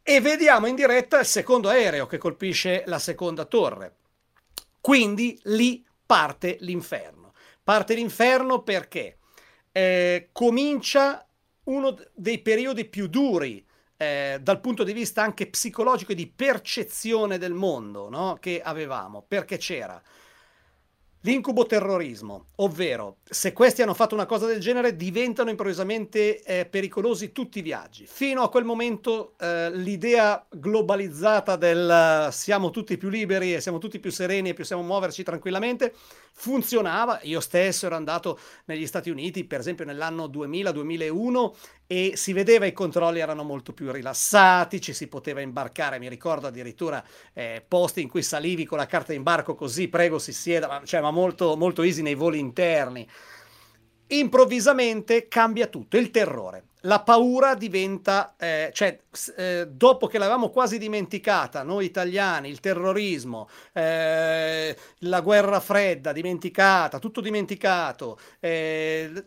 e 0.03 0.19
vediamo 0.19 0.65
in 0.65 0.75
diretta 0.75 1.19
il 1.19 1.25
secondo 1.25 1.69
aereo 1.69 2.07
che 2.07 2.17
colpisce 2.17 2.83
la 2.87 2.99
seconda 2.99 3.45
torre. 3.45 3.95
Quindi 4.79 5.39
lì 5.43 5.85
parte 6.11 6.57
l'inferno. 6.59 7.31
Parte 7.63 7.93
l'inferno 7.93 8.63
perché 8.63 9.19
eh, 9.71 10.27
comincia 10.33 11.25
uno 11.65 11.97
dei 12.13 12.39
periodi 12.41 12.83
più 12.83 13.07
duri 13.07 13.65
eh, 13.95 14.37
dal 14.41 14.59
punto 14.59 14.83
di 14.83 14.91
vista 14.91 15.23
anche 15.23 15.47
psicologico 15.47 16.11
e 16.11 16.15
di 16.15 16.27
percezione 16.27 17.37
del 17.37 17.53
mondo 17.53 18.09
no? 18.09 18.37
che 18.41 18.61
avevamo, 18.61 19.23
perché 19.25 19.55
c'era 19.55 20.01
L'incubo 21.23 21.67
terrorismo, 21.67 22.45
ovvero 22.55 23.17
se 23.23 23.53
questi 23.53 23.83
hanno 23.83 23.93
fatto 23.93 24.15
una 24.15 24.25
cosa 24.25 24.47
del 24.47 24.59
genere 24.59 24.95
diventano 24.95 25.51
improvvisamente 25.51 26.41
eh, 26.41 26.65
pericolosi 26.65 27.31
tutti 27.31 27.59
i 27.59 27.61
viaggi. 27.61 28.07
Fino 28.07 28.41
a 28.41 28.49
quel 28.49 28.63
momento 28.63 29.35
eh, 29.39 29.69
l'idea 29.71 30.43
globalizzata 30.49 31.57
del 31.57 32.27
uh, 32.27 32.31
siamo 32.31 32.71
tutti 32.71 32.97
più 32.97 33.09
liberi 33.09 33.53
e 33.53 33.61
siamo 33.61 33.77
tutti 33.77 33.99
più 33.99 34.09
sereni 34.09 34.49
e 34.49 34.53
possiamo 34.55 34.81
muoverci 34.81 35.21
tranquillamente 35.21 35.93
funzionava. 36.33 37.19
Io 37.23 37.39
stesso 37.39 37.85
ero 37.85 37.95
andato 37.95 38.39
negli 38.65 38.87
Stati 38.87 39.11
Uniti, 39.11 39.43
per 39.43 39.59
esempio 39.59 39.85
nell'anno 39.85 40.25
2000-2001 40.25 41.51
e 41.91 42.13
si 42.15 42.31
vedeva 42.31 42.65
i 42.65 42.71
controlli 42.71 43.19
erano 43.19 43.43
molto 43.43 43.73
più 43.73 43.91
rilassati, 43.91 44.79
ci 44.79 44.93
si 44.93 45.07
poteva 45.07 45.41
imbarcare, 45.41 45.99
mi 45.99 46.07
ricordo 46.07 46.47
addirittura 46.47 47.03
eh, 47.33 47.61
posti 47.67 48.01
in 48.01 48.07
cui 48.07 48.23
salivi 48.23 48.63
con 48.63 48.77
la 48.77 48.85
carta 48.85 49.11
d'imbarco 49.11 49.55
così, 49.55 49.89
prego 49.89 50.17
si 50.17 50.31
sieda, 50.31 50.69
ma, 50.69 50.81
cioè, 50.85 51.01
ma 51.01 51.11
molto, 51.11 51.57
molto 51.57 51.81
easy 51.81 52.01
nei 52.01 52.15
voli 52.15 52.39
interni. 52.39 53.05
Improvvisamente 54.07 55.27
cambia 55.27 55.67
tutto, 55.67 55.97
il 55.97 56.11
terrore. 56.11 56.63
La 56.85 57.01
paura 57.01 57.55
diventa, 57.55 58.35
eh, 58.39 58.71
cioè 58.73 58.97
eh, 59.35 59.67
dopo 59.69 60.07
che 60.07 60.17
l'avevamo 60.17 60.49
quasi 60.49 60.77
dimenticata, 60.77 61.61
noi 61.61 61.85
italiani, 61.85 62.49
il 62.49 62.61
terrorismo, 62.61 63.49
eh, 63.73 64.75
la 64.99 65.21
guerra 65.21 65.59
fredda 65.59 66.11
dimenticata, 66.11 66.99
tutto 66.99 67.21
dimenticato, 67.21 68.17
eh, 68.39 69.25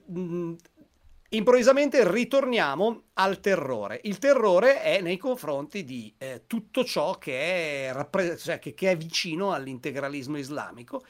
improvvisamente 1.36 2.10
ritorniamo 2.10 3.04
al 3.14 3.40
terrore. 3.40 4.00
Il 4.04 4.18
terrore 4.18 4.82
è 4.82 5.00
nei 5.00 5.16
confronti 5.16 5.84
di 5.84 6.12
eh, 6.18 6.42
tutto 6.46 6.84
ciò 6.84 7.18
che 7.18 7.88
è, 7.88 7.92
rappre- 7.92 8.36
cioè, 8.36 8.58
che, 8.58 8.74
che 8.74 8.90
è 8.90 8.96
vicino 8.96 9.52
all'integralismo 9.52 10.38
islamico 10.38 11.02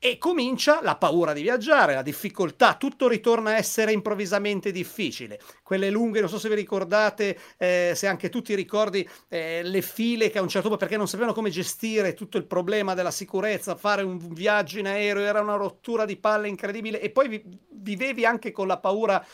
e 0.00 0.16
comincia 0.16 0.80
la 0.80 0.96
paura 0.96 1.32
di 1.32 1.42
viaggiare, 1.42 1.94
la 1.94 2.02
difficoltà, 2.02 2.74
tutto 2.74 3.08
ritorna 3.08 3.50
a 3.50 3.56
essere 3.56 3.92
improvvisamente 3.92 4.70
difficile. 4.70 5.40
Quelle 5.62 5.90
lunghe, 5.90 6.20
non 6.20 6.28
so 6.28 6.38
se 6.38 6.48
vi 6.48 6.54
ricordate, 6.54 7.36
eh, 7.56 7.92
se 7.96 8.06
anche 8.06 8.28
tu 8.28 8.40
ti 8.40 8.54
ricordi 8.54 9.08
eh, 9.28 9.62
le 9.64 9.82
file 9.82 10.30
che 10.30 10.38
a 10.38 10.42
un 10.42 10.48
certo 10.48 10.68
punto, 10.68 10.84
perché 10.84 10.96
non 10.96 11.08
sapevano 11.08 11.34
come 11.34 11.50
gestire 11.50 12.14
tutto 12.14 12.38
il 12.38 12.46
problema 12.46 12.94
della 12.94 13.10
sicurezza, 13.10 13.74
fare 13.74 14.02
un 14.02 14.18
viaggio 14.32 14.78
in 14.78 14.86
aereo 14.86 15.24
era 15.24 15.40
una 15.40 15.56
rottura 15.56 16.04
di 16.04 16.16
palle 16.16 16.46
incredibile 16.46 17.00
e 17.00 17.10
poi 17.10 17.28
vi, 17.28 17.44
vivevi 17.88 18.26
anche 18.26 18.52
con 18.52 18.66
la 18.66 18.78
paura. 18.78 19.24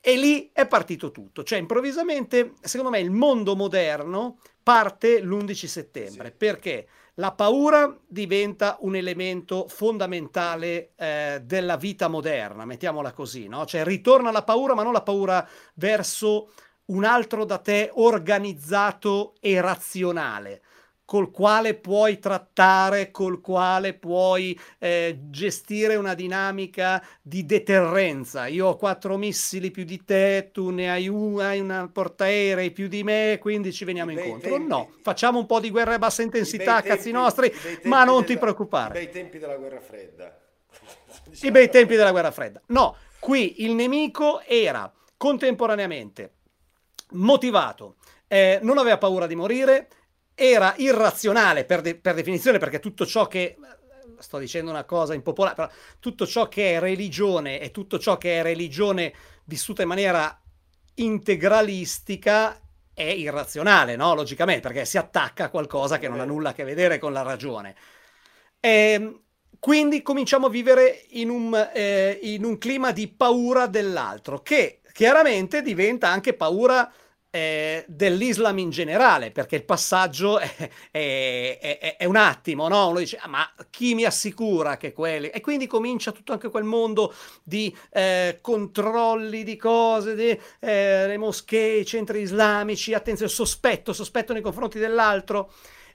E 0.00 0.16
lì 0.16 0.50
è 0.52 0.66
partito 0.66 1.10
tutto, 1.10 1.42
cioè 1.42 1.58
improvvisamente, 1.58 2.52
secondo 2.60 2.92
me, 2.92 3.00
il 3.00 3.10
mondo 3.10 3.56
moderno 3.56 4.38
parte 4.62 5.20
l'11 5.20 5.66
settembre. 5.66 6.28
Sì. 6.28 6.34
Perché? 6.36 6.88
La 7.14 7.32
paura 7.32 7.96
diventa 8.06 8.76
un 8.80 8.94
elemento 8.94 9.66
fondamentale 9.68 10.92
eh, 10.96 11.40
della 11.42 11.76
vita 11.76 12.08
moderna, 12.08 12.66
mettiamola 12.66 13.12
così, 13.12 13.48
no? 13.48 13.64
Cioè 13.64 13.84
ritorna 13.84 14.30
la 14.30 14.44
paura, 14.44 14.74
ma 14.74 14.82
non 14.82 14.92
la 14.92 15.02
paura 15.02 15.48
verso 15.74 16.50
un 16.86 17.04
altro 17.04 17.44
da 17.44 17.58
te 17.58 17.90
organizzato 17.94 19.34
e 19.40 19.60
razionale, 19.60 20.62
col 21.06 21.30
quale 21.30 21.74
puoi 21.74 22.18
trattare, 22.18 23.12
col 23.12 23.40
quale 23.40 23.94
puoi 23.94 24.58
eh, 24.78 25.20
gestire 25.30 25.94
una 25.94 26.14
dinamica 26.14 27.02
di 27.22 27.46
deterrenza. 27.46 28.48
Io 28.48 28.66
ho 28.66 28.76
quattro 28.76 29.16
missili 29.16 29.70
più 29.70 29.84
di 29.84 30.04
te, 30.04 30.50
tu 30.52 30.70
ne 30.70 30.90
hai 30.90 31.08
una, 31.08 31.46
hai 31.46 31.60
una 31.60 31.88
portaerei 31.90 32.72
più 32.72 32.88
di 32.88 33.04
me, 33.04 33.38
quindi 33.40 33.72
ci 33.72 33.84
veniamo 33.84 34.10
incontro. 34.10 34.50
Tempi. 34.50 34.66
No, 34.66 34.90
facciamo 35.00 35.38
un 35.38 35.46
po' 35.46 35.60
di 35.60 35.70
guerra 35.70 35.94
a 35.94 35.98
bassa 35.98 36.22
intensità, 36.22 36.82
cazzi 36.82 37.04
tempi, 37.04 37.18
nostri, 37.18 37.52
ma 37.84 38.02
non 38.02 38.16
della, 38.16 38.26
ti 38.26 38.38
preoccupare. 38.38 39.00
I 39.00 39.04
bei 39.04 39.12
tempi 39.12 39.38
della 39.38 39.56
guerra 39.56 39.80
fredda. 39.80 40.38
I 41.40 41.50
bei 41.52 41.70
tempi 41.70 41.94
della 41.94 42.10
guerra 42.10 42.32
fredda. 42.32 42.60
No, 42.66 42.96
qui 43.20 43.62
il 43.62 43.74
nemico 43.74 44.40
era 44.40 44.92
contemporaneamente 45.16 46.32
motivato, 47.10 47.94
eh, 48.26 48.58
non 48.62 48.78
aveva 48.78 48.98
paura 48.98 49.28
di 49.28 49.36
morire, 49.36 49.88
era 50.38 50.74
irrazionale 50.76 51.64
per, 51.64 51.80
de- 51.80 51.96
per 51.96 52.14
definizione, 52.14 52.58
perché 52.58 52.78
tutto 52.78 53.06
ciò 53.06 53.26
che 53.26 53.56
sto 54.18 54.38
dicendo 54.38 54.70
una 54.70 54.84
cosa 54.84 55.14
impopolare, 55.14 55.54
però 55.56 55.70
tutto 55.98 56.26
ciò 56.26 56.46
che 56.48 56.74
è 56.74 56.78
religione 56.78 57.58
e 57.58 57.70
tutto 57.70 57.98
ciò 57.98 58.18
che 58.18 58.38
è 58.38 58.42
religione 58.42 59.12
vissuta 59.44 59.82
in 59.82 59.88
maniera 59.88 60.38
integralistica 60.94 62.60
è 62.92 63.02
irrazionale, 63.02 63.96
no? 63.96 64.14
Logicamente, 64.14 64.68
perché 64.68 64.84
si 64.84 64.98
attacca 64.98 65.44
a 65.44 65.50
qualcosa 65.50 65.98
che 65.98 66.08
non 66.08 66.20
ha 66.20 66.24
nulla 66.24 66.50
a 66.50 66.52
che 66.52 66.64
vedere 66.64 66.98
con 66.98 67.12
la 67.12 67.22
ragione. 67.22 67.74
E, 68.60 68.70
ehm, 68.70 69.20
quindi 69.58 70.02
cominciamo 70.02 70.46
a 70.46 70.50
vivere 70.50 71.04
in 71.10 71.30
un, 71.30 71.70
eh, 71.74 72.18
in 72.22 72.44
un 72.44 72.58
clima 72.58 72.92
di 72.92 73.08
paura 73.08 73.66
dell'altro, 73.66 74.40
che 74.42 74.80
chiaramente 74.92 75.62
diventa 75.62 76.08
anche 76.08 76.34
paura 76.34 76.90
eh, 77.30 77.84
dell'Islam 77.86 78.58
in 78.58 78.70
generale, 78.70 79.30
perché 79.30 79.56
il 79.56 79.64
passaggio 79.64 80.38
è, 80.40 80.48
è, 80.90 81.58
è, 81.60 81.96
è 81.98 82.04
un 82.04 82.16
attimo, 82.16 82.68
no? 82.68 82.88
Uno 82.88 82.98
dice, 82.98 83.18
ah, 83.18 83.28
ma 83.28 83.52
chi 83.70 83.94
mi 83.94 84.04
assicura 84.04 84.76
che 84.76 84.92
quelli... 84.92 85.28
E 85.28 85.40
quindi 85.40 85.66
comincia 85.66 86.12
tutto 86.12 86.32
anche 86.32 86.48
quel 86.48 86.64
mondo 86.64 87.14
di 87.42 87.74
eh, 87.90 88.38
controlli 88.40 89.44
di 89.44 89.56
cose, 89.56 90.14
di, 90.14 90.28
eh, 90.60 91.06
le 91.06 91.16
moschee, 91.18 91.80
i 91.80 91.86
centri 91.86 92.20
islamici, 92.20 92.94
attenzione, 92.94 93.30
sospetto, 93.30 93.92
sospetto 93.92 94.32
nei 94.32 94.42
confronti 94.42 94.78
dell'altro. 94.78 95.52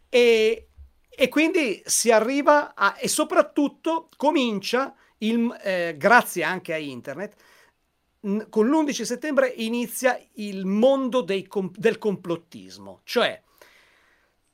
E, 0.09 0.67
e 1.09 1.27
quindi 1.29 1.81
si 1.85 2.11
arriva 2.11 2.73
a... 2.75 2.95
e 2.99 3.07
soprattutto 3.07 4.09
comincia, 4.15 4.93
il, 5.19 5.55
eh, 5.63 5.95
grazie 5.97 6.43
anche 6.43 6.73
a 6.73 6.77
internet, 6.77 7.35
con 8.49 8.67
l'11 8.67 9.01
settembre 9.01 9.47
inizia 9.47 10.19
il 10.33 10.65
mondo 10.65 11.25
com- 11.47 11.71
del 11.75 11.97
complottismo, 11.97 13.01
cioè 13.03 13.41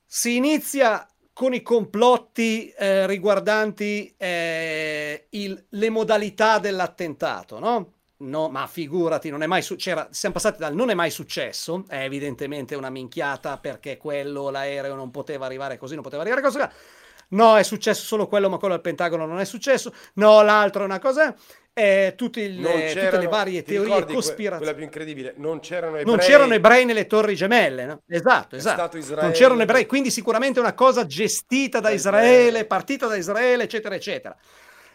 si 0.04 0.36
inizia 0.36 1.06
con 1.34 1.52
i 1.52 1.62
complotti 1.62 2.70
eh, 2.70 3.06
riguardanti 3.06 4.12
eh, 4.16 5.26
il, 5.30 5.66
le 5.68 5.90
modalità 5.90 6.58
dell'attentato, 6.58 7.58
no? 7.58 7.92
No, 8.20 8.48
ma 8.48 8.66
figurati, 8.66 9.30
non 9.30 9.42
è 9.42 9.46
mai 9.46 9.62
su- 9.62 9.76
siamo 9.78 10.08
passati 10.32 10.58
dal 10.58 10.74
non 10.74 10.90
è 10.90 10.94
mai 10.94 11.10
successo, 11.10 11.84
è 11.86 12.02
evidentemente 12.02 12.74
una 12.74 12.90
minchiata 12.90 13.58
perché 13.58 13.96
quello, 13.96 14.50
l'aereo 14.50 14.96
non 14.96 15.12
poteva 15.12 15.46
arrivare 15.46 15.78
così, 15.78 15.94
non 15.94 16.02
poteva 16.02 16.22
arrivare 16.22 16.42
così. 16.42 16.58
No, 17.30 17.56
è 17.56 17.62
successo 17.62 18.04
solo 18.04 18.26
quello, 18.26 18.48
ma 18.48 18.56
quello 18.56 18.74
al 18.74 18.80
Pentagono 18.80 19.26
non 19.26 19.38
è 19.38 19.44
successo. 19.44 19.92
No, 20.14 20.42
l'altro 20.42 20.82
è 20.82 20.84
una 20.86 20.98
cosa 20.98 21.32
eh, 21.78 22.14
tutte, 22.16 22.48
le, 22.48 22.92
tutte, 22.92 23.18
le, 23.18 23.28
varie 23.28 23.62
teorie 23.62 24.04
cospirative. 24.04 24.56
Quella 24.56 24.74
più 24.74 24.82
incredibile, 24.82 25.34
non 25.36 25.60
c'erano 25.60 25.96
ebrei. 25.96 26.04
Non 26.04 26.18
c'erano 26.18 26.54
ebrei 26.54 26.84
nelle 26.84 27.06
torri 27.06 27.36
gemelle, 27.36 27.84
no? 27.86 28.02
Esatto, 28.08 28.56
esatto. 28.56 28.98
Non 29.20 29.30
c'erano 29.30 29.62
ebrei, 29.62 29.86
quindi 29.86 30.10
sicuramente 30.10 30.58
una 30.58 30.74
cosa 30.74 31.06
gestita 31.06 31.78
da, 31.78 31.90
da 31.90 31.94
Israele, 31.94 32.26
Israele, 32.26 32.64
partita 32.64 33.06
da 33.06 33.14
Israele, 33.14 33.62
eccetera, 33.62 33.94
eccetera, 33.94 34.36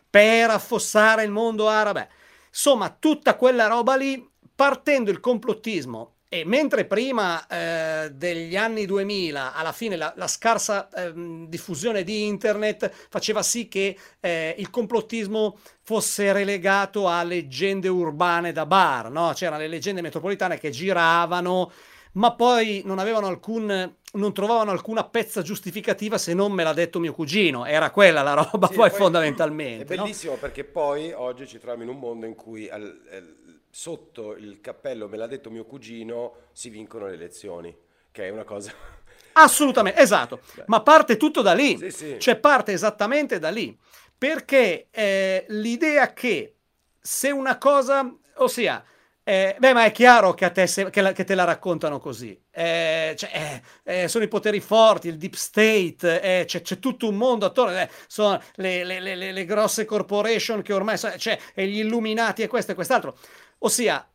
per 0.09 0.49
affossare 0.49 1.23
il 1.23 1.31
mondo 1.31 1.69
arabe. 1.69 2.09
Insomma, 2.49 2.93
tutta 2.99 3.35
quella 3.35 3.67
roba 3.67 3.95
lì, 3.95 4.29
partendo 4.53 5.09
il 5.09 5.21
complottismo 5.21 6.15
e 6.33 6.45
mentre 6.45 6.85
prima 6.85 7.45
eh, 7.45 8.09
degli 8.11 8.55
anni 8.55 8.87
2000, 8.87 9.53
alla 9.53 9.71
fine 9.71 9.95
la, 9.95 10.11
la 10.15 10.25
scarsa 10.25 10.89
eh, 10.89 11.13
diffusione 11.47 12.03
di 12.03 12.25
internet 12.25 12.91
faceva 13.07 13.43
sì 13.43 13.67
che 13.67 13.95
eh, 14.19 14.55
il 14.57 14.71
complottismo 14.71 15.59
fosse 15.83 16.33
relegato 16.33 17.07
a 17.07 17.21
leggende 17.21 17.87
urbane 17.87 18.51
da 18.51 18.65
bar, 18.65 19.11
no? 19.11 19.31
c'erano 19.35 19.61
le 19.61 19.67
leggende 19.67 20.01
metropolitane 20.01 20.57
che 20.57 20.71
giravano, 20.71 21.71
ma 22.13 22.33
poi 22.33 22.81
non 22.83 22.97
avevano 22.97 23.27
alcun 23.27 23.93
non 24.13 24.33
trovavano 24.33 24.71
alcuna 24.71 25.03
pezza 25.05 25.41
giustificativa 25.41 26.17
se 26.17 26.33
non 26.33 26.51
me 26.51 26.63
l'ha 26.63 26.73
detto 26.73 26.99
mio 26.99 27.13
cugino. 27.13 27.65
Era 27.65 27.89
quella 27.89 28.21
la 28.21 28.33
roba, 28.33 28.67
sì, 28.67 28.75
poi, 28.75 28.89
poi, 28.89 28.99
fondamentalmente. 28.99 29.93
È 29.93 29.97
bellissimo 29.97 30.33
no? 30.33 30.37
perché 30.39 30.63
poi 30.63 31.11
oggi 31.13 31.47
ci 31.47 31.57
troviamo 31.57 31.83
in 31.83 31.89
un 31.89 31.99
mondo 31.99 32.25
in 32.25 32.35
cui 32.35 32.69
al, 32.69 32.81
al, 33.11 33.35
sotto 33.75 34.35
il 34.35 34.61
cappello, 34.61 35.09
me 35.09 35.17
l'ha 35.17 35.25
detto 35.25 35.49
mio 35.49 35.65
cugino, 35.65 36.35
si 36.51 36.69
vincono 36.69 37.07
le 37.07 37.15
elezioni, 37.15 37.75
che 38.11 38.27
è 38.27 38.29
una 38.29 38.43
cosa... 38.43 38.71
Assolutamente, 39.33 39.99
esatto, 39.99 40.41
Beh. 40.53 40.65
ma 40.67 40.83
parte 40.83 41.17
tutto 41.17 41.41
da 41.41 41.53
lì, 41.53 41.75
sì, 41.79 41.89
sì. 41.89 42.19
cioè 42.19 42.35
parte 42.35 42.71
esattamente 42.71 43.39
da 43.39 43.49
lì, 43.49 43.75
perché 44.15 44.89
eh, 44.91 45.45
l'idea 45.49 46.13
che 46.13 46.57
se 46.99 47.31
una 47.31 47.57
cosa, 47.57 48.15
ossia, 48.35 48.85
eh, 49.25 49.55
beh, 49.57 49.71
ma 49.71 49.85
è 49.85 49.91
chiaro 49.93 50.33
che, 50.33 50.43
a 50.43 50.49
te, 50.49 50.67
se, 50.67 50.89
che, 50.89 50.99
la, 50.99 51.13
che 51.13 51.23
te 51.23 51.33
la 51.33 51.45
raccontano 51.45 51.97
così. 51.97 52.37
Eh, 52.51 53.15
cioè, 53.17 53.61
eh, 53.85 54.03
eh 54.03 54.07
sono 54.09 54.25
i 54.25 54.27
poteri 54.27 54.59
forti, 54.59 55.07
il 55.07 55.17
deep 55.17 55.35
state, 55.35 56.21
eh, 56.21 56.45
c'è, 56.45 56.61
c'è, 56.61 56.77
tutto 56.77 57.07
un 57.07 57.15
mondo 57.15 57.45
attorno, 57.45 57.75
eh, 57.79 57.89
sono 58.07 58.39
le, 58.55 58.83
le, 58.83 58.99
le, 58.99 59.31
le, 59.31 59.45
grosse 59.45 59.85
corporation 59.85 60.61
che 60.61 60.73
ormai 60.73 60.97
sono, 60.97 61.15
cioè, 61.17 61.39
e 61.53 61.67
gli 61.67 61.79
illuminati 61.79 62.41
e 62.41 62.47
questo 62.47 62.73
e 62.73 62.75
quest'altro. 62.75 63.17
Ossia, 63.65 64.05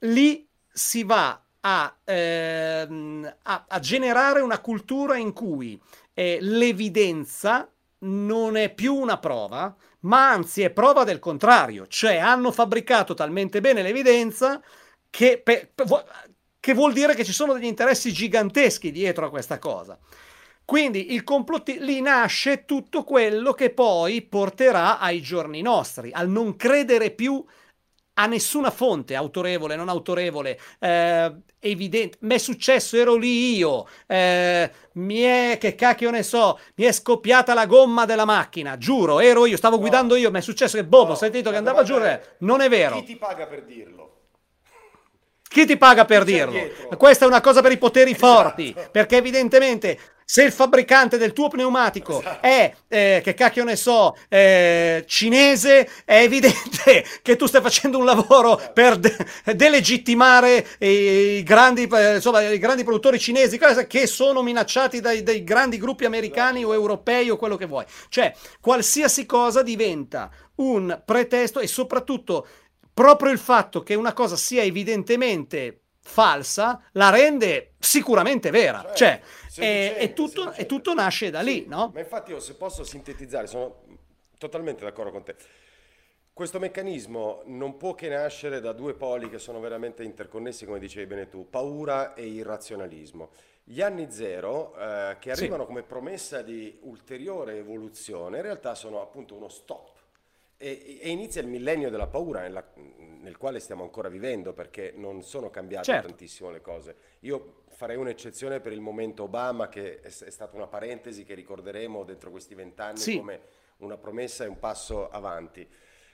lì 0.00 0.48
si 0.72 1.04
va 1.04 1.38
a, 1.60 1.96
ehm, 2.02 3.36
a, 3.42 3.64
a 3.68 3.78
generare 3.78 4.40
una 4.40 4.58
cultura 4.60 5.18
in 5.18 5.34
cui 5.34 5.78
eh, 6.14 6.38
l'evidenza 6.40 7.70
non 7.98 8.56
è 8.56 8.72
più 8.72 8.94
una 8.94 9.18
prova, 9.18 9.74
ma 10.00 10.30
anzi 10.30 10.62
è 10.62 10.70
prova 10.70 11.04
del 11.04 11.18
contrario, 11.18 11.86
cioè 11.88 12.16
hanno 12.16 12.50
fabbricato 12.52 13.12
talmente 13.12 13.60
bene 13.60 13.82
l'evidenza 13.82 14.62
che, 15.10 15.40
pe, 15.44 15.70
pe, 15.74 15.84
che 16.58 16.72
vuol 16.72 16.94
dire 16.94 17.14
che 17.14 17.24
ci 17.24 17.32
sono 17.32 17.52
degli 17.52 17.64
interessi 17.64 18.12
giganteschi 18.12 18.90
dietro 18.90 19.26
a 19.26 19.30
questa 19.30 19.58
cosa. 19.58 19.98
Quindi 20.64 21.12
il 21.12 21.22
complotti 21.22 21.78
lì 21.80 22.00
nasce 22.00 22.64
tutto 22.64 23.04
quello 23.04 23.52
che 23.52 23.70
poi 23.70 24.22
porterà 24.22 24.98
ai 24.98 25.20
giorni 25.20 25.60
nostri, 25.60 26.12
al 26.12 26.30
non 26.30 26.56
credere 26.56 27.10
più 27.10 27.44
a 28.18 28.26
nessuna 28.26 28.70
fonte, 28.70 29.14
autorevole, 29.14 29.76
non 29.76 29.88
autorevole, 29.88 30.58
eh, 30.78 31.32
evidente. 31.60 32.18
Mi 32.20 32.34
è 32.34 32.38
successo, 32.38 32.96
ero 32.96 33.16
lì 33.16 33.56
io, 33.56 33.86
eh, 34.06 34.70
mi 34.92 35.20
è, 35.20 35.58
che 35.60 35.74
cacchio 35.74 36.10
ne 36.10 36.22
so, 36.22 36.58
mi 36.76 36.84
è 36.84 36.92
scoppiata 36.92 37.52
la 37.52 37.66
gomma 37.66 38.04
della 38.06 38.24
macchina, 38.24 38.78
giuro, 38.78 39.20
ero 39.20 39.44
io, 39.44 39.56
stavo 39.56 39.76
no. 39.76 39.80
guidando 39.82 40.16
io, 40.16 40.30
mi 40.30 40.38
è 40.38 40.42
successo 40.42 40.76
che 40.76 40.84
boh, 40.84 41.04
no, 41.04 41.10
ho 41.12 41.14
sentito 41.14 41.50
che 41.50 41.56
andava 41.56 41.82
giù, 41.82 41.96
non 42.38 42.60
è 42.60 42.68
vero. 42.68 42.96
Chi 43.00 43.04
ti 43.04 43.16
paga 43.16 43.46
per 43.46 43.64
dirlo? 43.64 44.04
Chi 45.48 45.66
ti 45.66 45.76
paga 45.76 46.04
per 46.04 46.24
dirlo? 46.24 46.52
Dietro? 46.52 46.96
Questa 46.96 47.24
è 47.24 47.28
una 47.28 47.40
cosa 47.40 47.62
per 47.62 47.72
i 47.72 47.78
poteri 47.78 48.12
esatto. 48.12 48.26
forti, 48.26 48.74
perché 48.90 49.16
evidentemente 49.16 49.98
se 50.28 50.42
il 50.42 50.50
fabbricante 50.50 51.18
del 51.18 51.32
tuo 51.32 51.46
pneumatico 51.46 52.18
esatto. 52.18 52.44
è, 52.44 52.74
eh, 52.88 53.20
che 53.22 53.34
cacchio 53.34 53.62
ne 53.62 53.76
so, 53.76 54.16
eh, 54.28 55.04
cinese, 55.06 55.88
è 56.04 56.16
evidente 56.16 57.04
che 57.22 57.36
tu 57.36 57.46
stai 57.46 57.62
facendo 57.62 57.96
un 57.96 58.04
lavoro 58.04 58.58
esatto. 58.58 58.72
per 58.72 58.98
de- 58.98 59.16
delegittimare 59.54 60.66
i 60.80 61.44
grandi, 61.44 61.84
eh, 61.84 62.16
insomma, 62.16 62.42
i 62.42 62.58
grandi 62.58 62.82
produttori 62.82 63.20
cinesi 63.20 63.56
che 63.86 64.08
sono 64.08 64.42
minacciati 64.42 65.00
dai, 65.00 65.22
dai 65.22 65.44
grandi 65.44 65.78
gruppi 65.78 66.06
americani 66.06 66.64
o 66.64 66.72
europei 66.74 67.30
o 67.30 67.36
quello 67.36 67.56
che 67.56 67.66
vuoi. 67.66 67.84
Cioè, 68.08 68.34
qualsiasi 68.60 69.26
cosa 69.26 69.62
diventa 69.62 70.28
un 70.56 71.02
pretesto 71.04 71.60
e 71.60 71.68
soprattutto 71.68 72.48
proprio 72.92 73.30
il 73.30 73.38
fatto 73.38 73.84
che 73.84 73.94
una 73.94 74.12
cosa 74.12 74.34
sia 74.34 74.64
evidentemente 74.64 75.82
falsa 76.06 76.80
la 76.92 77.10
rende 77.10 77.74
sicuramente 77.78 78.50
vera. 78.50 78.92
Cioè, 78.94 78.94
cioè 78.94 79.20
e, 79.58 79.96
e, 79.98 80.12
tutto, 80.12 80.52
e, 80.52 80.66
tutto, 80.66 80.94
nasce 80.94 81.30
da 81.30 81.40
lì, 81.40 81.66
no? 81.66 81.90
Ma 81.92 82.00
infatti 82.00 82.30
io 82.30 82.40
se 82.40 82.54
posso 82.54 82.84
sintetizzare, 82.84 83.46
sono 83.46 83.82
totalmente 84.38 84.84
d'accordo 84.84 85.10
con 85.10 85.22
te. 85.22 85.34
Questo 86.32 86.58
meccanismo 86.58 87.40
non 87.46 87.78
può 87.78 87.94
che 87.94 88.10
nascere 88.10 88.60
da 88.60 88.72
due 88.72 88.92
poli 88.92 89.30
che 89.30 89.38
sono 89.38 89.58
veramente 89.58 90.02
interconnessi, 90.02 90.66
come 90.66 90.78
dicevi 90.78 91.06
bene 91.06 91.28
tu, 91.30 91.48
paura 91.48 92.12
e 92.12 92.26
irrazionalismo. 92.26 93.30
Gli 93.64 93.80
anni 93.80 94.10
zero, 94.10 94.76
eh, 94.76 95.16
che 95.18 95.30
arrivano 95.30 95.62
sì. 95.62 95.68
come 95.68 95.82
promessa 95.82 96.42
di 96.42 96.78
ulteriore 96.82 97.56
evoluzione, 97.56 98.36
in 98.36 98.42
realtà 98.42 98.74
sono 98.74 99.00
appunto 99.00 99.34
uno 99.34 99.48
stop. 99.48 99.94
E, 100.58 100.98
e 101.00 101.08
inizia 101.08 101.40
il 101.40 101.48
millennio 101.48 101.88
della 101.88 102.06
paura 102.06 102.42
nella, 102.42 102.64
nel 103.26 103.36
quale 103.38 103.58
stiamo 103.58 103.82
ancora 103.82 104.08
vivendo 104.08 104.52
perché 104.52 104.92
non 104.94 105.22
sono 105.22 105.48
cambiate 105.50 105.84
certo. 105.84 106.08
tantissimo 106.08 106.50
le 106.50 106.60
cose. 106.60 106.96
Io 107.20 107.62
farei 107.76 107.96
un'eccezione 107.96 108.60
per 108.60 108.72
il 108.72 108.80
momento 108.80 109.24
Obama, 109.24 109.68
che 109.68 110.00
è, 110.00 110.06
è 110.06 110.30
stata 110.30 110.56
una 110.56 110.66
parentesi 110.66 111.24
che 111.24 111.34
ricorderemo 111.34 112.04
dentro 112.04 112.30
questi 112.30 112.54
vent'anni 112.54 112.96
sì. 112.96 113.18
come 113.18 113.40
una 113.78 113.98
promessa 113.98 114.44
e 114.44 114.46
un 114.46 114.58
passo 114.58 115.10
avanti. 115.10 115.68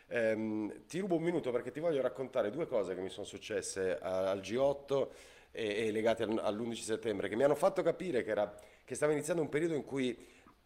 Um, 0.08 0.84
ti 0.86 0.98
rubo 0.98 1.14
un 1.14 1.22
minuto 1.22 1.52
perché 1.52 1.70
ti 1.70 1.78
voglio 1.78 2.02
raccontare 2.02 2.50
due 2.50 2.66
cose 2.66 2.96
che 2.96 3.00
mi 3.00 3.08
sono 3.08 3.24
successe 3.24 3.96
al 3.96 4.40
G8 4.40 5.08
e, 5.52 5.86
e 5.86 5.92
legate 5.92 6.24
all'11 6.24 6.74
settembre, 6.74 7.28
che 7.28 7.36
mi 7.36 7.44
hanno 7.44 7.54
fatto 7.54 7.80
capire 7.82 8.24
che, 8.24 8.30
era, 8.30 8.52
che 8.84 8.94
stava 8.96 9.12
iniziando 9.12 9.40
un 9.40 9.48
periodo 9.48 9.74
in 9.74 9.84
cui 9.84 10.18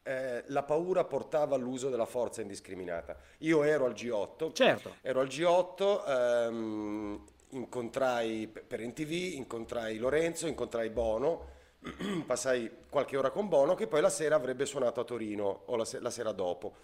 eh, 0.02 0.44
la 0.46 0.62
paura 0.62 1.04
portava 1.04 1.56
all'uso 1.56 1.90
della 1.90 2.06
forza 2.06 2.40
indiscriminata. 2.40 3.18
Io 3.40 3.62
ero 3.64 3.85
al 3.85 3.92
G8, 3.92 4.52
certo. 4.54 4.94
ero 5.02 5.20
al 5.20 5.26
G8 5.26 6.09
ehm, 6.09 7.24
incontrai 7.57 8.47
per 8.47 8.81
NTV, 8.81 9.35
incontrai 9.37 9.99
Lorenzo, 9.99 10.47
incontrai 10.47 10.90
Bono, 10.90 11.55
passai 12.27 12.71
qualche 12.88 13.16
ora 13.16 13.31
con 13.31 13.49
Bono 13.49 13.75
che 13.75 13.87
poi 13.87 14.01
la 14.01 14.11
sera 14.11 14.37
avrebbe 14.37 14.66
suonato 14.66 15.01
a 15.01 15.05
Torino 15.05 15.62
o 15.66 15.77
la, 15.77 15.85
se- 15.85 16.01
la 16.01 16.11
sera 16.11 16.33
dopo. 16.33 16.75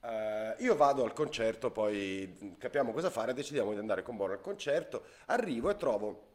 Uh, 0.00 0.60
io 0.62 0.74
vado 0.74 1.04
al 1.04 1.12
concerto, 1.12 1.70
poi 1.70 2.56
capiamo 2.58 2.92
cosa 2.92 3.08
fare, 3.10 3.34
decidiamo 3.34 3.72
di 3.72 3.78
andare 3.78 4.02
con 4.02 4.16
Bono 4.16 4.32
al 4.32 4.40
concerto, 4.40 5.04
arrivo 5.26 5.70
e 5.70 5.76
trovo 5.76 6.30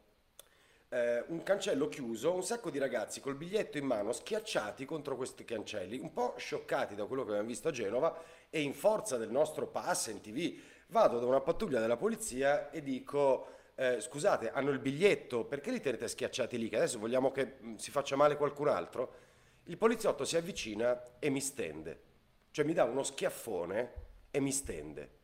eh, 0.90 1.22
un 1.28 1.42
cancello 1.42 1.88
chiuso, 1.88 2.32
un 2.32 2.42
sacco 2.42 2.70
di 2.70 2.78
ragazzi 2.78 3.20
col 3.20 3.34
biglietto 3.34 3.76
in 3.76 3.84
mano 3.84 4.12
schiacciati 4.12 4.84
contro 4.84 5.16
questi 5.16 5.44
cancelli, 5.44 5.98
un 5.98 6.12
po' 6.12 6.34
scioccati 6.38 6.94
da 6.94 7.04
quello 7.04 7.24
che 7.24 7.30
abbiamo 7.30 7.48
visto 7.48 7.68
a 7.68 7.72
Genova 7.72 8.16
e 8.48 8.62
in 8.62 8.72
forza 8.72 9.18
del 9.18 9.30
nostro 9.30 9.66
pass 9.66 10.06
in 10.06 10.22
tv 10.22 10.58
vado 10.88 11.18
da 11.18 11.26
una 11.26 11.40
pattuglia 11.40 11.80
della 11.80 11.98
polizia 11.98 12.70
e 12.70 12.82
dico 12.82 13.56
eh, 13.78 14.00
scusate 14.00 14.50
hanno 14.50 14.70
il 14.70 14.80
biglietto 14.80 15.44
perché 15.44 15.70
li 15.70 15.80
tenete 15.80 16.08
schiacciati 16.08 16.58
lì 16.58 16.68
che 16.68 16.76
adesso 16.76 16.98
vogliamo 16.98 17.30
che 17.30 17.56
mh, 17.58 17.74
si 17.76 17.90
faccia 17.90 18.16
male 18.16 18.36
qualcun 18.36 18.68
altro 18.68 19.26
il 19.64 19.76
poliziotto 19.76 20.24
si 20.24 20.36
avvicina 20.36 21.18
e 21.20 21.30
mi 21.30 21.40
stende 21.40 22.02
cioè 22.50 22.64
mi 22.64 22.72
dà 22.72 22.84
uno 22.84 23.02
schiaffone 23.02 23.92
e 24.30 24.40
mi 24.40 24.52
stende 24.52 25.16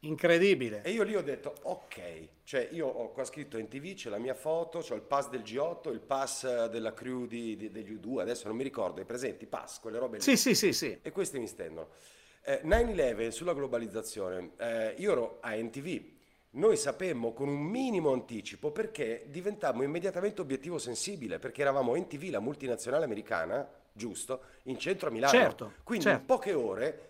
Incredibile. 0.00 0.82
E 0.82 0.90
io 0.90 1.02
lì 1.02 1.16
ho 1.16 1.22
detto, 1.22 1.54
ok, 1.62 2.28
cioè 2.44 2.68
io 2.70 2.86
ho 2.86 3.10
qua 3.12 3.24
scritto 3.24 3.56
in 3.58 3.66
tv, 3.66 3.94
c'è 3.94 4.10
la 4.10 4.18
mia 4.18 4.34
foto, 4.34 4.80
c'ho 4.80 4.94
il 4.94 5.00
pass 5.00 5.28
del 5.30 5.40
G8, 5.40 5.90
il 5.90 6.00
pass 6.00 6.44
eh, 6.44 6.68
della 6.68 6.92
crew 6.92 7.26
di, 7.26 7.56
di, 7.56 7.70
degli 7.70 7.92
U2, 7.92 8.20
adesso 8.20 8.46
non 8.46 8.56
mi 8.56 8.62
ricordo, 8.62 9.00
i 9.00 9.04
presenti, 9.04 9.46
pass, 9.46 9.80
quelle 9.80 9.98
robe 9.98 10.18
lì. 10.18 10.22
Sì, 10.22 10.36
sì, 10.36 10.54
sì, 10.54 10.72
sì. 10.72 10.98
E 11.02 11.10
questi 11.10 11.38
mi 11.38 11.48
stendono. 11.48 11.88
Eh, 12.42 12.60
9-11 12.62 13.28
sulla 13.30 13.54
globalizzazione, 13.54 14.52
eh, 14.58 14.94
io 14.98 15.12
ero 15.12 15.38
a 15.40 15.54
NTV, 15.54 16.15
noi 16.56 16.76
sapemmo 16.76 17.32
con 17.32 17.48
un 17.48 17.60
minimo 17.60 18.12
anticipo 18.12 18.70
perché 18.70 19.26
diventammo 19.28 19.82
immediatamente 19.82 20.40
obiettivo 20.40 20.78
sensibile, 20.78 21.38
perché 21.38 21.60
eravamo 21.62 21.94
NTV, 21.96 22.30
la 22.30 22.40
multinazionale 22.40 23.04
americana, 23.04 23.68
giusto, 23.92 24.40
in 24.64 24.78
centro 24.78 25.08
a 25.08 25.12
Milano. 25.12 25.32
Certo, 25.32 25.72
Quindi 25.82 26.04
certo. 26.04 26.20
in 26.20 26.26
poche 26.26 26.52
ore 26.54 27.00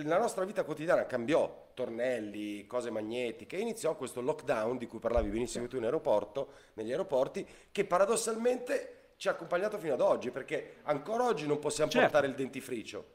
la 0.00 0.18
nostra 0.18 0.44
vita 0.44 0.64
quotidiana 0.64 1.06
cambiò, 1.06 1.70
tornelli, 1.72 2.66
cose 2.66 2.90
magnetiche, 2.90 3.56
e 3.56 3.60
iniziò 3.60 3.96
questo 3.96 4.20
lockdown 4.20 4.76
di 4.76 4.86
cui 4.86 4.98
parlavi 4.98 5.28
benissimo 5.30 5.68
tu 5.68 5.76
in 5.76 5.84
aeroporto, 5.84 6.48
negli 6.74 6.90
aeroporti, 6.90 7.46
che 7.70 7.84
paradossalmente 7.84 9.12
ci 9.16 9.28
ha 9.28 9.30
accompagnato 9.30 9.78
fino 9.78 9.94
ad 9.94 10.00
oggi, 10.00 10.30
perché 10.30 10.76
ancora 10.82 11.24
oggi 11.24 11.46
non 11.46 11.58
possiamo 11.58 11.90
Certo. 11.90 12.06
portare 12.06 12.26
il 12.26 12.34
dentifricio. 12.34 13.14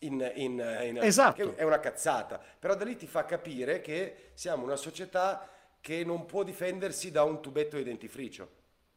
In, 0.00 0.32
in- 0.36 0.78
in- 0.84 0.98
Esatto. 1.00 1.54
è 1.56 1.62
una 1.62 1.80
cazzata, 1.80 2.38
però 2.58 2.74
da 2.76 2.84
lì 2.84 2.96
ti 2.96 3.06
fa 3.06 3.24
capire 3.24 3.80
che 3.80 4.30
siamo 4.34 4.64
una 4.64 4.76
società 4.76 5.48
che 5.80 6.04
non 6.04 6.26
può 6.26 6.42
difendersi 6.42 7.10
da 7.10 7.22
un 7.22 7.40
tubetto 7.40 7.76
di 7.76 7.82
dentifricio. 7.84 8.50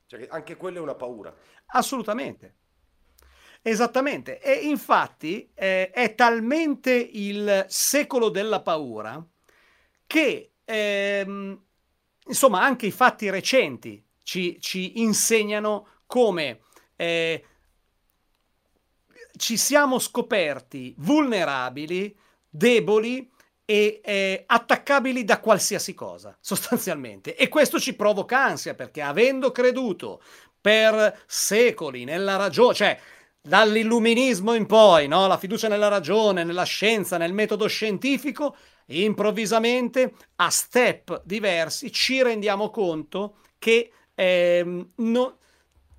Cioè 0.07 0.19
che 0.21 0.27
anche 0.29 0.57
quello 0.57 0.79
è 0.79 0.81
una 0.81 0.95
paura. 0.95 1.33
Assolutamente. 1.67 2.55
Esattamente. 3.61 4.39
E 4.39 4.53
infatti 4.67 5.51
eh, 5.53 5.89
è 5.91 6.15
talmente 6.15 6.91
il 6.93 7.65
secolo 7.67 8.29
della 8.29 8.61
paura 8.61 9.23
che, 10.07 10.53
ehm, 10.65 11.61
insomma, 12.27 12.61
anche 12.63 12.87
i 12.87 12.91
fatti 12.91 13.29
recenti 13.29 14.03
ci, 14.23 14.59
ci 14.61 14.99
insegnano 15.01 15.87
come 16.05 16.61
eh, 16.95 17.43
ci 19.39 19.57
siamo 19.57 19.97
scoperti 19.99 20.93
vulnerabili, 20.97 22.15
deboli 22.49 23.31
e 23.63 24.01
eh, 24.03 24.43
attaccabili 24.45 25.23
da 25.23 25.39
qualsiasi 25.39 25.93
cosa, 25.93 26.37
sostanzialmente. 26.41 27.35
E 27.35 27.47
questo 27.47 27.79
ci 27.79 27.95
provoca 27.95 28.43
ansia 28.43 28.75
perché 28.75 29.01
avendo 29.01 29.51
creduto 29.51 30.21
per 30.59 31.23
secoli 31.25 32.03
nella 32.03 32.35
ragione, 32.35 32.73
cioè 32.73 32.99
dall'illuminismo 33.41 34.53
in 34.53 34.65
poi, 34.65 35.07
no? 35.07 35.25
la 35.27 35.37
fiducia 35.37 35.69
nella 35.69 35.87
ragione, 35.87 36.43
nella 36.43 36.63
scienza, 36.63 37.17
nel 37.17 37.33
metodo 37.33 37.67
scientifico, 37.67 38.55
improvvisamente 38.87 40.13
a 40.35 40.49
step 40.49 41.21
diversi 41.23 41.91
ci 41.91 42.21
rendiamo 42.21 42.69
conto 42.69 43.37
che 43.57 43.91
ehm, 44.15 44.91
no- 44.95 45.37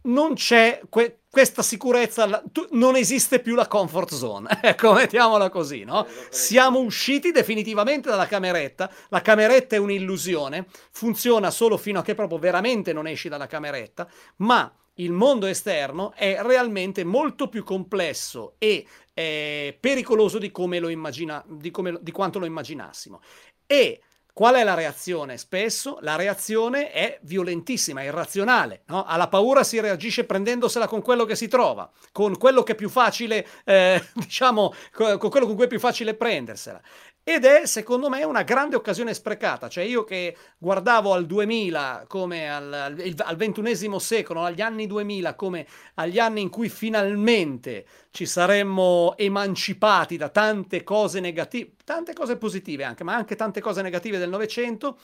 non 0.02 0.34
c'è 0.34 0.80
que- 0.88 1.19
questa 1.30 1.62
sicurezza, 1.62 2.42
non 2.70 2.96
esiste 2.96 3.40
più 3.40 3.54
la 3.54 3.68
comfort 3.68 4.12
zone, 4.12 4.58
ecco, 4.62 4.92
mettiamola 4.92 5.48
così, 5.48 5.84
no? 5.84 6.06
Siamo 6.28 6.80
usciti 6.80 7.30
definitivamente 7.30 8.08
dalla 8.08 8.26
cameretta, 8.26 8.90
la 9.10 9.20
cameretta 9.20 9.76
è 9.76 9.78
un'illusione, 9.78 10.66
funziona 10.90 11.50
solo 11.50 11.76
fino 11.76 12.00
a 12.00 12.02
che 12.02 12.14
proprio 12.14 12.38
veramente 12.38 12.92
non 12.92 13.06
esci 13.06 13.28
dalla 13.28 13.46
cameretta, 13.46 14.08
ma 14.38 14.72
il 14.94 15.12
mondo 15.12 15.46
esterno 15.46 16.12
è 16.14 16.38
realmente 16.42 17.04
molto 17.04 17.48
più 17.48 17.62
complesso 17.62 18.56
e 18.58 18.84
eh, 19.14 19.76
pericoloso 19.78 20.38
di, 20.38 20.50
come 20.50 20.78
lo 20.80 20.88
immagina, 20.88 21.42
di, 21.46 21.70
come, 21.70 21.98
di 22.00 22.10
quanto 22.10 22.38
lo 22.38 22.44
immaginassimo. 22.44 23.20
E 23.66 24.00
Qual 24.32 24.54
è 24.54 24.64
la 24.64 24.74
reazione? 24.74 25.36
Spesso 25.36 25.98
la 26.00 26.16
reazione 26.16 26.90
è 26.92 27.18
violentissima, 27.22 28.02
irrazionale. 28.02 28.82
no? 28.86 29.04
Alla 29.04 29.28
paura 29.28 29.64
si 29.64 29.80
reagisce 29.80 30.24
prendendosela 30.24 30.86
con 30.86 31.02
quello 31.02 31.24
che 31.24 31.36
si 31.36 31.48
trova, 31.48 31.90
con 32.12 32.38
quello 32.38 32.62
che 32.62 32.72
è 32.72 32.74
più 32.74 32.88
facile, 32.88 33.46
eh, 33.64 34.02
diciamo, 34.14 34.72
co- 34.92 35.18
con 35.18 35.30
quello 35.30 35.46
con 35.46 35.54
cui 35.56 35.64
è 35.64 35.68
più 35.68 35.80
facile 35.80 36.14
prendersela. 36.14 36.80
Ed 37.32 37.44
è, 37.44 37.64
secondo 37.64 38.08
me, 38.08 38.24
una 38.24 38.42
grande 38.42 38.74
occasione 38.74 39.14
sprecata. 39.14 39.68
Cioè, 39.68 39.84
io 39.84 40.02
che 40.02 40.36
guardavo 40.58 41.12
al 41.12 41.26
2000 41.26 42.06
come 42.08 42.52
al, 42.52 42.72
al, 42.72 43.36
ventunesimo 43.36 44.00
secolo, 44.00 44.42
agli 44.42 44.60
anni 44.60 44.88
2000 44.88 45.36
come 45.36 45.64
agli 45.94 46.18
anni 46.18 46.40
in 46.40 46.48
cui 46.48 46.68
finalmente 46.68 47.86
ci 48.10 48.26
saremmo 48.26 49.14
emancipati 49.16 50.16
da 50.16 50.28
tante 50.28 50.82
cose 50.82 51.20
negative, 51.20 51.74
tante 51.84 52.14
cose 52.14 52.36
positive 52.36 52.82
anche, 52.82 53.04
ma 53.04 53.14
anche 53.14 53.36
tante 53.36 53.60
cose 53.60 53.80
negative 53.80 54.18
del 54.18 54.28
Novecento, 54.28 54.98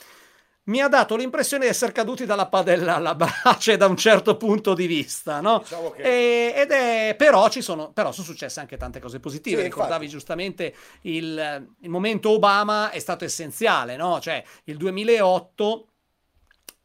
mi 0.67 0.81
ha 0.81 0.89
dato 0.89 1.17
l'impressione 1.17 1.65
di 1.65 1.71
essere 1.71 1.93
caduti 1.93 2.25
dalla 2.27 2.47
padella 2.47 2.97
alla 2.97 3.15
brace 3.15 3.77
da 3.77 3.87
un 3.87 3.97
certo 3.97 4.37
punto 4.37 4.75
di 4.75 4.87
vista, 4.87 5.41
no? 5.41 5.59
Diciamo 5.61 5.91
che- 5.91 6.03
E- 6.03 6.53
ed 6.57 6.71
è, 6.71 7.15
però, 7.17 7.49
ci 7.49 7.63
sono, 7.63 7.93
però 7.93 8.11
sono 8.13 8.27
successe 8.27 8.61
anche 8.61 8.77
tante 8.77 8.99
cose 9.01 9.21
positive. 9.21 9.59
Sì, 9.59 9.63
Ricordavi 9.65 10.05
infatti. 10.05 10.11
giustamente 10.11 10.75
il, 11.03 11.69
il 11.81 11.89
momento 11.91 12.31
Obama 12.31 12.91
è 12.91 12.99
stato 12.99 13.25
essenziale, 13.25 13.97
no? 13.97 14.21
Cioè 14.21 14.43
il 14.65 14.77
2008. 14.77 15.89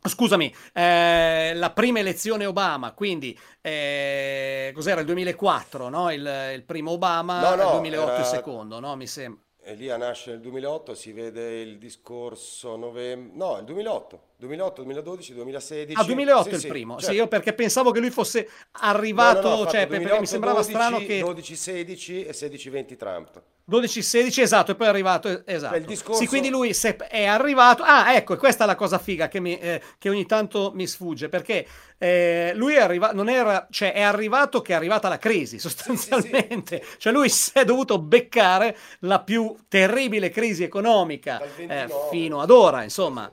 Scusami, 0.04 0.52
eh, 0.74 1.52
la 1.54 1.70
prima 1.70 2.00
elezione 2.00 2.48
Obama, 2.48 2.92
quindi 2.94 3.38
eh, 3.62 4.72
cos'era 4.74 5.00
il 5.02 5.06
2004, 5.06 5.90
no? 5.90 6.12
Il, 6.12 6.52
il 6.56 6.64
primo 6.64 6.92
Obama, 6.92 7.40
No, 7.42 7.56
no, 7.56 7.64
il 7.66 7.70
2008 7.74 8.08
il 8.08 8.14
era- 8.16 8.24
secondo, 8.24 8.80
no? 8.80 8.96
Mi 8.96 9.06
sembra. 9.06 9.42
Elia 9.72 9.96
nasce 9.98 10.32
nel 10.32 10.42
2008, 10.42 10.94
si 10.94 11.14
vede 11.14 11.62
il 11.62 11.78
discorso 11.78 12.76
novembre... 12.76 13.36
No, 13.36 13.58
il 13.58 13.64
2008. 13.64 14.30
2008, 14.42 14.82
2012, 14.82 15.34
2016. 15.36 15.94
Ah, 16.00 16.04
2008 16.04 16.44
Sì, 16.44 16.50
il 16.56 16.60
sì, 16.60 16.68
primo. 16.68 16.94
Sì, 16.98 17.06
certo. 17.06 17.20
io 17.20 17.28
perché 17.28 17.54
pensavo 17.54 17.92
che 17.92 18.00
lui 18.00 18.10
fosse 18.10 18.48
No, 18.50 18.80
arrivato, 18.90 19.50
no, 19.50 19.56
no, 19.56 19.62
ha 19.62 19.66
cioè, 19.68 19.82
fatto 19.82 19.88
perché 19.90 20.08
2008, 20.08 20.20
mi 20.22 20.28
sembrava 20.28 20.60
12, 20.62 20.74
strano 20.76 20.98
che 21.06 21.20
12, 21.20 21.56
16 21.56 22.26
e 22.26 22.34
16, 22.34 22.70
20 22.70 22.96
Trump. 22.98 23.42
12-16, 23.70 24.42
esatto, 24.42 24.72
e 24.72 24.76
poi 24.76 24.88
è 24.88 24.90
arrivato, 24.90 25.30
eh, 25.30 25.44
esatto. 25.46 25.74
Cioè, 25.74 25.80
il 25.82 25.86
discorso- 25.88 26.22
Sì, 26.22 26.28
quindi 26.28 26.50
lui 26.50 26.76
è 27.10 27.26
arrivato... 27.26 27.84
Ah, 27.84 28.16
ecco, 28.16 28.36
questa 28.36 28.66
è 28.66 28.68
la 28.68 28.76
cosa 28.76 28.98
figa 28.98 29.30
che, 29.30 29.40
mi- 29.40 29.58
eh, 29.58 29.82
che 29.98 30.10
ogni 30.10 30.26
tanto 30.26 30.72
mi 30.74 30.86
sfugge, 30.88 31.30
perché 31.30 31.66
eh, 31.98 32.52
lui 32.56 32.74
è 32.74 32.82
arrivato, 32.82 33.16
non 33.16 33.30
era, 33.30 33.68
cioè 33.70 33.94
è 33.94 34.02
arrivato 34.02 34.62
che 34.62 34.74
è 34.74 34.76
arrivata 34.76 35.08
la 35.08 35.18
crisi, 35.20 35.58
sostanzialmente. 35.60 36.84
Cioè 36.98 37.14
lui 37.14 37.30
si 37.30 37.52
è 37.54 37.64
dovuto 37.64 38.00
beccare 38.00 38.76
la 39.02 39.22
più 39.22 39.56
terribile 39.70 40.30
crisi 40.30 40.64
economica 40.64 41.40
eh, 41.42 41.48
29. 41.68 42.08
fino 42.10 42.42
ad 42.42 42.50
ora, 42.50 42.84
insomma. 42.84 43.32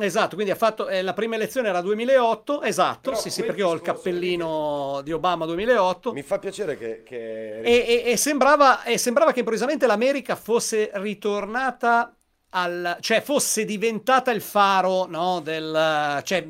Esatto, 0.00 0.34
quindi 0.36 0.52
ha 0.52 0.56
fatto, 0.56 0.88
eh, 0.88 1.02
la 1.02 1.12
prima 1.12 1.34
elezione 1.34 1.68
era 1.68 1.80
2008, 1.80 2.62
esatto, 2.62 3.10
Però 3.10 3.16
sì 3.20 3.30
sì, 3.30 3.42
perché 3.42 3.62
ho 3.64 3.72
il 3.74 3.80
cappellino 3.80 5.00
di 5.02 5.12
Obama 5.12 5.44
2008. 5.44 6.12
Mi 6.12 6.22
fa 6.22 6.38
piacere 6.38 6.78
che... 6.78 7.02
che... 7.02 7.60
E, 7.60 7.84
e- 7.86 8.10
e 8.12 8.16
sembrava, 8.16 8.84
e 8.84 8.96
sembrava 8.96 9.32
che 9.32 9.40
improvvisamente 9.40 9.86
l'America 9.88 10.36
fosse 10.36 10.90
ritornata 10.94 12.14
al, 12.50 12.96
cioè 13.00 13.20
fosse 13.20 13.64
diventata 13.64 14.30
il 14.30 14.40
faro 14.40 15.06
no, 15.06 15.40
del, 15.40 16.20
cioè, 16.24 16.46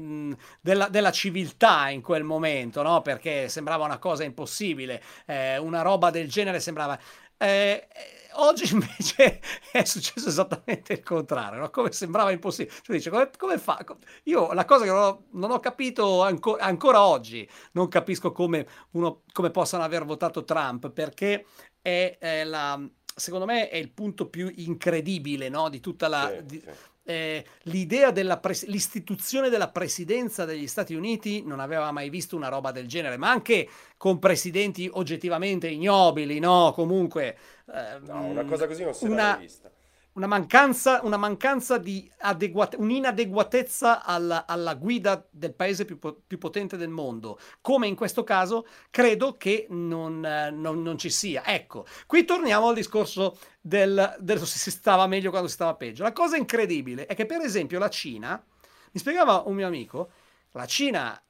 della, 0.61 0.89
della 0.89 1.11
civiltà 1.11 1.89
in 1.89 2.03
quel 2.03 2.25
momento, 2.25 2.83
no? 2.83 3.01
perché 3.01 3.49
sembrava 3.49 3.85
una 3.87 3.99
cosa 3.99 4.25
impossibile, 4.25 5.03
eh, 5.27 5.57
una 5.57 5.81
roba 5.81 6.11
del 6.11 6.29
genere 6.29 6.61
sembrava... 6.61 6.99
eh, 7.39 7.89
oggi 8.35 8.73
invece 8.73 9.41
è 9.73 9.85
successo 9.85 10.29
esattamente 10.29 10.93
il 10.93 11.03
contrario, 11.03 11.61
no? 11.61 11.71
come 11.71 11.93
sembrava 11.93 12.31
impossibile. 12.31 12.77
Cioè, 12.83 12.97
dice, 12.97 13.11
come, 13.11 13.31
come 13.37 13.59
fa? 13.59 13.85
Io 14.25 14.53
la 14.53 14.64
cosa 14.64 14.85
che 14.85 14.91
non 14.91 15.03
ho, 15.03 15.25
non 15.33 15.51
ho 15.51 15.61
capito 15.61 16.23
anco- 16.23 16.57
ancora 16.57 17.05
oggi, 17.05 17.49
non 17.73 17.88
capisco 17.88 18.33
come, 18.33 18.67
uno, 18.93 19.23
come 19.33 19.51
possano 19.51 19.83
aver 19.83 20.05
votato 20.05 20.45
Trump, 20.45 20.91
perché 20.91 21.47
è, 21.81 22.17
è 22.19 22.45
la, 22.45 22.81
secondo 23.14 23.47
me 23.47 23.69
è 23.69 23.77
il 23.77 23.91
punto 23.91 24.29
più 24.29 24.51
incredibile 24.57 25.49
no? 25.49 25.69
di 25.69 25.81
tutta 25.81 26.09
la... 26.09 26.33
Sì, 26.35 26.45
di- 26.45 26.61
sì. 26.61 26.71
Eh, 27.09 27.42
l'idea 27.62 28.11
della 28.11 28.37
pres- 28.37 28.66
l'istituzione 28.66 29.49
della 29.49 29.71
presidenza 29.71 30.44
degli 30.44 30.66
Stati 30.66 30.94
Uniti 30.94 31.42
non 31.42 31.59
aveva 31.59 31.90
mai 31.90 32.11
visto 32.11 32.37
una 32.37 32.49
roba 32.49 32.71
del 32.71 32.87
genere, 32.87 33.16
ma 33.16 33.31
anche 33.31 33.66
con 33.97 34.18
presidenti 34.18 34.90
oggettivamente 34.92 35.68
ignobili, 35.68 36.38
no? 36.38 36.73
Comunque... 36.75 37.37
eh, 37.73 37.99
No, 38.05 38.25
una 38.27 38.44
cosa 38.44 38.66
così 38.66 38.85
non 38.85 38.92
si 38.92 39.05
era 39.07 39.14
una- 39.14 39.31
mai 39.33 39.40
vista. 39.40 39.71
Una 40.18 40.26
mancanza, 40.26 41.00
una 41.04 41.16
mancanza 41.16 41.78
di 41.78 42.11
adeguate, 42.18 42.76
un'inadeguatezza 42.76 44.04
alla, 44.04 44.46
alla, 44.46 44.74
guida 44.74 45.24
del 45.31 45.54
paese 45.54 45.85
più, 45.85 45.96
più, 45.98 46.38
potente 46.38 46.76
del 46.76 46.88
mondo, 46.88 47.38
come 47.61 47.87
in 47.87 47.94
questo 47.94 48.24
caso, 48.24 48.66
credo 48.90 49.37
che 49.37 49.66
non, 49.70 50.18
non, 50.20 50.83
non 50.83 50.98
ci 50.98 51.09
sia. 51.09 51.46
Ecco, 51.46 51.87
qui 52.07 52.24
torniamo 52.24 52.68
al 52.68 52.74
discorso 52.74 53.38
del, 53.61 54.16
del 54.18 54.38
se 54.44 54.59
si 54.59 54.70
stava 54.72 55.07
meglio 55.07 55.31
quando 55.31 55.46
si 55.46 55.54
stava 55.54 55.74
peggio. 55.74 56.02
La 56.02 56.12
cosa 56.12 56.37
incredibile 56.37 57.07
è 57.07 57.14
che, 57.14 57.24
per 57.24 57.40
esempio, 57.40 57.78
la 57.78 57.88
Cina, 57.88 58.44
mi 58.90 59.00
spiegava 59.00 59.44
un 59.46 59.54
mio 59.54 59.68
amico, 59.68 60.11
la 60.50 60.66
Cina 60.66 61.22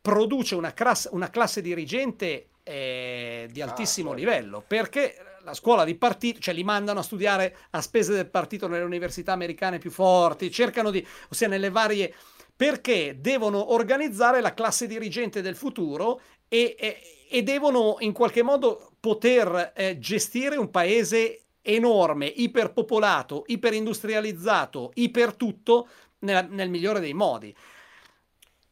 produce 0.00 0.54
una, 0.54 0.72
classe, 0.72 1.08
una 1.10 1.30
classe 1.30 1.60
dirigente 1.60 2.50
eh, 2.62 3.48
di 3.50 3.60
altissimo 3.60 4.12
ah, 4.12 4.14
livello, 4.14 4.62
perché 4.64 5.16
la 5.46 5.54
scuola 5.54 5.84
di 5.84 5.94
partito, 5.94 6.40
cioè 6.40 6.54
li 6.54 6.64
mandano 6.64 6.98
a 6.98 7.02
studiare 7.04 7.56
a 7.70 7.80
spese 7.80 8.12
del 8.12 8.28
partito 8.28 8.66
nelle 8.66 8.82
università 8.82 9.32
americane 9.32 9.78
più 9.78 9.92
forti, 9.92 10.50
cercano 10.50 10.90
di, 10.90 11.06
ossia 11.30 11.46
nelle 11.46 11.70
varie, 11.70 12.12
perché 12.54 13.18
devono 13.20 13.72
organizzare 13.72 14.40
la 14.40 14.54
classe 14.54 14.88
dirigente 14.88 15.42
del 15.42 15.54
futuro 15.54 16.20
e, 16.48 16.74
e, 16.76 17.00
e 17.30 17.42
devono 17.44 17.96
in 18.00 18.12
qualche 18.12 18.42
modo 18.42 18.94
poter 18.98 19.72
eh, 19.76 19.98
gestire 20.00 20.56
un 20.56 20.68
paese 20.68 21.42
enorme, 21.62 22.26
iperpopolato, 22.26 23.44
iperindustrializzato, 23.46 24.90
ipertutto 24.94 25.88
nel, 26.20 26.48
nel 26.50 26.70
migliore 26.70 26.98
dei 26.98 27.14
modi. 27.14 27.54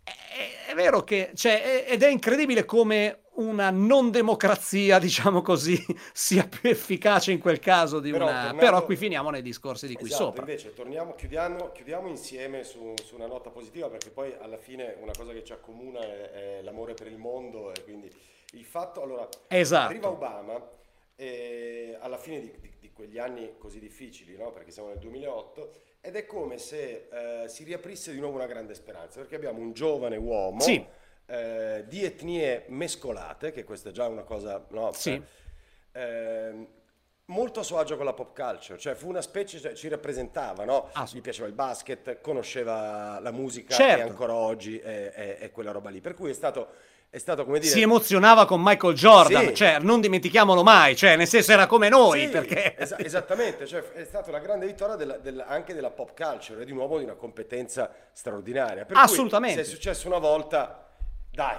È, 0.03 0.71
è 0.71 0.75
vero 0.75 1.05
che, 1.05 1.31
cioè, 1.37 1.63
è, 1.63 1.93
ed 1.93 2.03
è 2.03 2.09
incredibile 2.09 2.65
come 2.65 3.21
una 3.37 3.71
non 3.71 4.11
democrazia, 4.11 4.99
diciamo 4.99 5.43
così, 5.43 5.83
sia 6.13 6.47
più 6.47 6.69
efficace 6.69 7.33
in 7.33 7.39
quel 7.39 7.59
caso 7.59 8.01
di 8.01 8.11
però, 8.11 8.25
una... 8.27 8.35
Tornando... 8.35 8.61
Però 8.61 8.85
qui 8.85 8.97
finiamo 8.97 9.31
nei 9.31 9.43
discorsi 9.43 9.87
di 9.87 9.95
qui 9.95 10.07
esatto, 10.07 10.25
sopra. 10.25 10.41
Invece 10.43 10.75
torniamo, 10.75 11.15
chiudiamo, 11.15 11.73
chiudiamo 11.73 12.09
insieme 12.09 12.65
su, 12.65 12.95
su, 13.03 13.15
una 13.15 13.27
nota 13.27 13.51
positiva 13.51 13.89
perché 13.89 14.11
poi 14.11 14.35
alla 14.39 14.59
fine 14.59 14.97
una 15.01 15.13
cosa 15.17 15.33
che 15.33 15.45
ci 15.45 15.53
accomuna 15.53 16.01
è, 16.01 16.31
è 16.31 16.63
l'amore 16.63 16.95
per 16.95 17.07
il 17.09 17.17
mondo 17.17 17.73
e 17.73 17.83
quindi 17.83 18.11
il 18.53 18.65
fatto... 18.65 19.03
Allora, 19.03 19.29
esatto. 19.49 19.91
arriva 19.91 20.09
Obama 20.09 20.63
e 21.17 21.97
alla 22.01 22.19
fine 22.19 22.41
di, 22.41 22.53
di, 22.61 22.71
di 22.81 22.93
quegli 22.93 23.19
anni 23.19 23.55
così 23.59 23.79
difficili, 23.79 24.37
no? 24.37 24.53
perché 24.53 24.71
siamo 24.71 24.89
nel 24.89 24.99
2008, 24.99 25.73
ed 26.01 26.17
è 26.17 26.27
come 26.27 26.59
se 26.59 27.09
eh, 27.11 27.49
si 27.49 27.65
riaprisse 27.65 28.13
di 28.13 28.21
nuovo 28.21 28.37
una 28.37 28.47
grande 28.47 28.75
speranza 28.75 29.21
perché 29.21 29.37
abbiamo 29.37 29.61
un 29.61 29.73
giovane 29.73 30.17
uomo... 30.17 30.61
Sì 30.61 31.03
eh, 31.27 31.85
di 31.87 32.05
etnie 32.05 32.65
mescolate, 32.69 33.53
che 33.53 33.65
questa 33.65 33.91
è 33.91 33.93
già 33.93 34.07
una 34.07 34.23
cosa... 34.23 34.65
No, 34.71 34.93
sì. 34.93 35.21
eh, 35.93 36.67
molto 37.27 37.61
a 37.61 37.63
suo 37.63 37.79
agio 37.79 37.97
con 37.97 38.05
la 38.05 38.13
pop 38.13 38.35
culture, 38.35 38.79
cioè 38.79 38.95
fu 38.95 39.09
una 39.09 39.23
specie, 39.23 39.61
cioè, 39.61 39.73
ci 39.73 39.89
rappresentava, 39.89 40.65
no? 40.65 40.91
Ah, 40.93 41.09
Gli 41.11 41.21
piaceva 41.21 41.47
il 41.47 41.55
basket, 41.55 42.21
conosceva 42.21 43.19
la 43.21 43.31
musica 43.31 43.75
certo. 43.75 44.01
e 44.01 44.09
ancora 44.09 44.35
oggi 44.35 44.79
è, 44.79 45.13
è, 45.13 45.39
è, 45.39 45.51
quella 45.51 45.71
roba 45.71 45.91
lì. 45.91 46.01
Per 46.01 46.15
cui 46.15 46.31
è 46.31 46.35
stato, 46.35 46.69
è 47.09 47.19
stato 47.19 47.45
come 47.45 47.61
dire... 47.61 47.73
Si 47.73 47.81
emozionava 47.81 48.45
con 48.45 48.61
Michael 48.63 48.95
Jordan, 48.95 49.47
sì. 49.47 49.55
cioè 49.55 49.79
non 49.79 50.01
dimentichiamolo 50.03 50.63
mai, 50.63 50.95
cioè 50.97 51.17
nel 51.17 51.29
senso 51.29 51.53
era 51.53 51.67
come 51.67 51.89
noi. 51.89 52.23
Sì, 52.23 52.29
perché... 52.29 52.77
es- 52.77 52.95
esattamente, 52.99 53.67
cioè, 53.67 53.83
è 53.93 54.05
stata 54.05 54.29
una 54.29 54.41
grande 54.41 54.67
vittoria 54.67 54.97
della, 54.97 55.17
della, 55.17 55.47
anche 55.47 55.73
della 55.73 55.91
pop 55.91 56.15
culture 56.15 56.61
e 56.61 56.65
di 56.67 56.73
nuovo 56.73 56.99
di 56.99 57.05
una 57.05 57.15
competenza 57.15 57.91
straordinaria. 58.13 58.85
Per 58.85 58.99
Assolutamente. 58.99 59.65
Se 59.65 59.71
è 59.71 59.73
successo 59.73 60.07
una 60.09 60.19
volta 60.19 60.85
dai, 61.35 61.59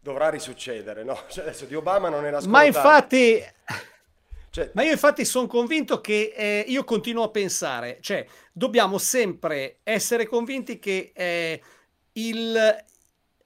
dovrà 0.00 0.30
risuccedere, 0.30 1.04
no? 1.04 1.18
Cioè 1.28 1.44
adesso 1.44 1.66
di 1.66 1.74
Obama 1.74 2.08
non 2.08 2.24
era 2.24 2.40
scontato. 2.40 2.48
Ma 2.48 2.64
infatti... 2.64 3.44
Cioè, 4.48 4.70
ma 4.72 4.84
io 4.84 4.92
infatti 4.92 5.26
sono 5.26 5.46
convinto 5.46 6.00
che 6.00 6.32
eh, 6.34 6.64
io 6.66 6.82
continuo 6.84 7.24
a 7.24 7.28
pensare, 7.28 7.98
cioè 8.00 8.26
dobbiamo 8.52 8.96
sempre 8.96 9.80
essere 9.82 10.26
convinti 10.26 10.78
che 10.78 11.12
eh, 11.14 11.60
il 12.12 12.84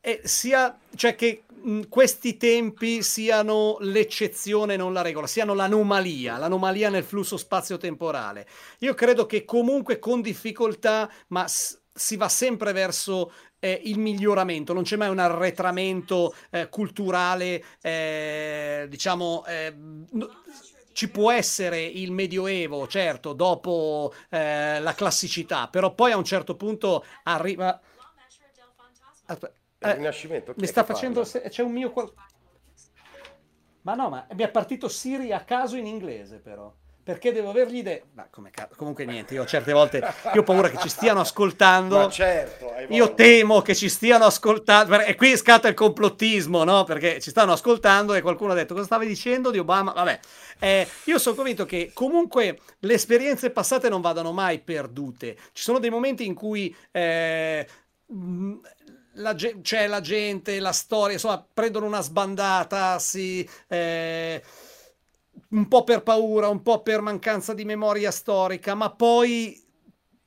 eh, 0.00 0.20
sia, 0.22 0.78
cioè 0.94 1.16
che 1.16 1.42
mh, 1.48 1.88
questi 1.88 2.36
tempi 2.36 3.02
siano 3.02 3.78
l'eccezione, 3.80 4.76
non 4.76 4.92
la 4.92 5.02
regola, 5.02 5.26
siano 5.26 5.52
l'anomalia, 5.52 6.38
l'anomalia 6.38 6.90
nel 6.90 7.02
flusso 7.02 7.36
spazio-temporale. 7.36 8.46
Io 8.78 8.94
credo 8.94 9.26
che 9.26 9.44
comunque 9.44 9.98
con 9.98 10.20
difficoltà, 10.20 11.10
ma 11.28 11.48
s- 11.48 11.76
si 11.92 12.16
va 12.16 12.28
sempre 12.28 12.70
verso 12.70 13.32
eh, 13.60 13.80
il 13.84 13.98
miglioramento, 13.98 14.72
non 14.72 14.82
c'è 14.82 14.96
mai 14.96 15.08
un 15.08 15.18
arretramento 15.18 16.34
eh, 16.50 16.68
culturale, 16.68 17.62
eh, 17.80 18.86
diciamo, 18.88 19.44
eh, 19.46 19.76
ci 20.92 21.08
può 21.10 21.30
essere 21.30 21.80
il 21.80 22.10
medioevo, 22.10 22.88
certo, 22.88 23.32
dopo 23.32 24.12
eh, 24.30 24.80
la 24.80 24.94
classicità, 24.94 25.68
però 25.68 25.94
poi 25.94 26.12
a 26.12 26.16
un 26.16 26.24
certo 26.24 26.56
punto 26.56 27.04
arriva... 27.22 27.80
Aspetta, 29.26 29.54
il 29.82 29.94
Rinascimento. 29.94 30.54
Mi 30.56 30.66
sta 30.66 30.84
facendo... 30.84 31.22
C'è 31.22 31.62
un 31.62 31.72
mio... 31.72 31.92
Ma 33.82 33.94
no, 33.94 34.10
ma 34.10 34.26
mi 34.34 34.42
è 34.42 34.50
partito 34.50 34.88
Siri 34.88 35.32
a 35.32 35.40
caso 35.40 35.76
in 35.76 35.86
inglese 35.86 36.38
però 36.38 36.70
perché 37.10 37.32
devo 37.32 37.50
avergli 37.50 37.82
detto 37.82 38.06
ma 38.14 38.28
come 38.30 38.50
cazzo 38.50 38.74
comunque 38.76 39.04
niente 39.04 39.34
io 39.34 39.44
certe 39.44 39.72
volte 39.72 39.98
io 40.32 40.40
ho 40.40 40.44
paura 40.44 40.68
che 40.68 40.78
ci 40.78 40.88
stiano 40.88 41.20
ascoltando. 41.20 42.08
Certo 42.10 42.72
io 42.88 43.14
temo 43.14 43.62
che 43.62 43.74
ci 43.74 43.88
stiano 43.88 44.24
ascoltando 44.24 45.00
e 45.00 45.14
qui 45.16 45.36
scatta 45.36 45.68
il 45.68 45.74
complottismo 45.74 46.64
no? 46.64 46.84
Perché 46.84 47.20
ci 47.20 47.30
stanno 47.30 47.52
ascoltando 47.52 48.14
e 48.14 48.20
qualcuno 48.22 48.52
ha 48.52 48.54
detto 48.54 48.74
cosa 48.74 48.86
stavi 48.86 49.06
dicendo 49.06 49.50
di 49.50 49.58
Obama? 49.58 49.92
Vabbè 49.92 50.20
eh, 50.60 50.86
io 51.04 51.18
sono 51.18 51.34
convinto 51.34 51.64
che 51.64 51.90
comunque 51.92 52.60
le 52.78 52.94
esperienze 52.94 53.50
passate 53.50 53.88
non 53.88 54.00
vadano 54.00 54.30
mai 54.30 54.60
perdute. 54.60 55.36
Ci 55.52 55.62
sono 55.62 55.78
dei 55.78 55.90
momenti 55.90 56.26
in 56.26 56.34
cui 56.34 56.74
eh, 56.92 57.66
la, 59.14 59.34
c'è 59.34 59.86
la 59.86 60.00
gente, 60.00 60.60
la 60.60 60.72
storia, 60.72 61.14
insomma, 61.14 61.44
prendono 61.52 61.86
una 61.86 62.00
sbandata, 62.00 62.98
si, 62.98 63.48
eh, 63.68 64.42
un 65.50 65.68
po' 65.68 65.84
per 65.84 66.02
paura, 66.02 66.48
un 66.48 66.62
po' 66.62 66.82
per 66.82 67.00
mancanza 67.00 67.54
di 67.54 67.64
memoria 67.64 68.10
storica, 68.10 68.74
ma 68.74 68.90
poi 68.90 69.68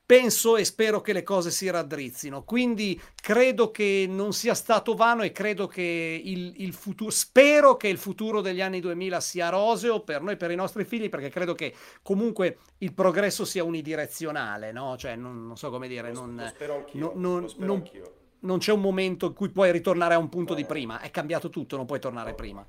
penso 0.06 0.58
e 0.58 0.66
spero 0.66 1.02
che 1.02 1.13
le 1.13 1.24
cose 1.24 1.50
si 1.50 1.70
raddrizzino. 1.70 2.44
Quindi 2.44 3.00
credo 3.16 3.72
che 3.72 4.06
non 4.08 4.34
sia 4.34 4.54
stato 4.54 4.96
vano 4.96 5.24
e 5.24 5.32
credo 5.32 5.68
che 5.68 6.22
il, 6.24 6.54
il, 6.58 6.74
futuro, 6.74 7.10
spero 7.10 7.78
che 7.78 7.88
il 7.88 7.98
futuro 7.98 8.42
degli 8.42 8.62
anni 8.62 8.80
2000 8.80 9.20
sia 9.22 9.50
roseo 9.50 10.02
per 10.02 10.22
noi, 10.22 10.38
per 10.38 10.52
i 10.52 10.56
nostri 10.56 10.84
figli, 10.84 11.10
perché 11.10 11.30
credo 11.30 11.56
che 11.56 11.74
comunque 12.02 12.58
il 12.80 12.94
progresso 12.94 13.46
sia 13.46 13.63
unidirezionale, 13.63 14.72
no? 14.72 14.96
Cioè, 14.98 15.16
non, 15.16 15.48
non 15.48 15.58
so 15.58 15.70
come 15.70 15.88
dire, 15.88 16.12
non, 16.12 16.36
lo 16.36 16.48
spero 16.48 16.76
anch'io, 16.76 17.00
non, 17.00 17.22
non, 17.22 17.42
lo 17.42 17.48
spero 17.48 17.66
non, 17.66 17.78
anch'io. 17.78 18.13
non, 18.39 18.58
c'è 18.60 18.74
un 18.74 18.82
momento 18.82 19.28
in 19.28 19.34
cui 19.34 19.50
puoi 19.50 19.72
ritornare 19.72 20.16
a 20.16 20.18
un 20.18 20.30
punto 20.30 20.54
no. 20.54 20.60
di 20.60 20.66
prima, 20.66 21.00
è 21.00 21.10
cambiato 21.12 21.50
tutto, 21.50 21.78
non 21.78 21.86
puoi 21.86 22.00
tornare 22.00 22.32
no. 22.32 22.36
prima. 22.36 22.68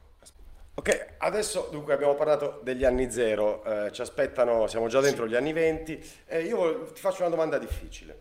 Ok, 0.77 1.15
adesso 1.19 1.69
dunque 1.71 1.95
abbiamo 1.95 2.15
parlato 2.15 2.59
degli 2.65 2.85
anni 2.85 3.09
zero, 3.09 3.63
eh, 3.65 3.93
ci 3.93 4.01
aspettano, 4.01 4.67
siamo 4.67 4.89
già 4.89 4.99
dentro 5.01 5.25
gli 5.29 5.37
anni 5.37 5.53
venti, 5.53 6.03
eh, 6.27 6.43
io 6.43 6.87
ti 6.87 7.01
faccio 7.01 7.21
una 7.21 7.31
domanda 7.31 7.59
difficile. 7.59 8.19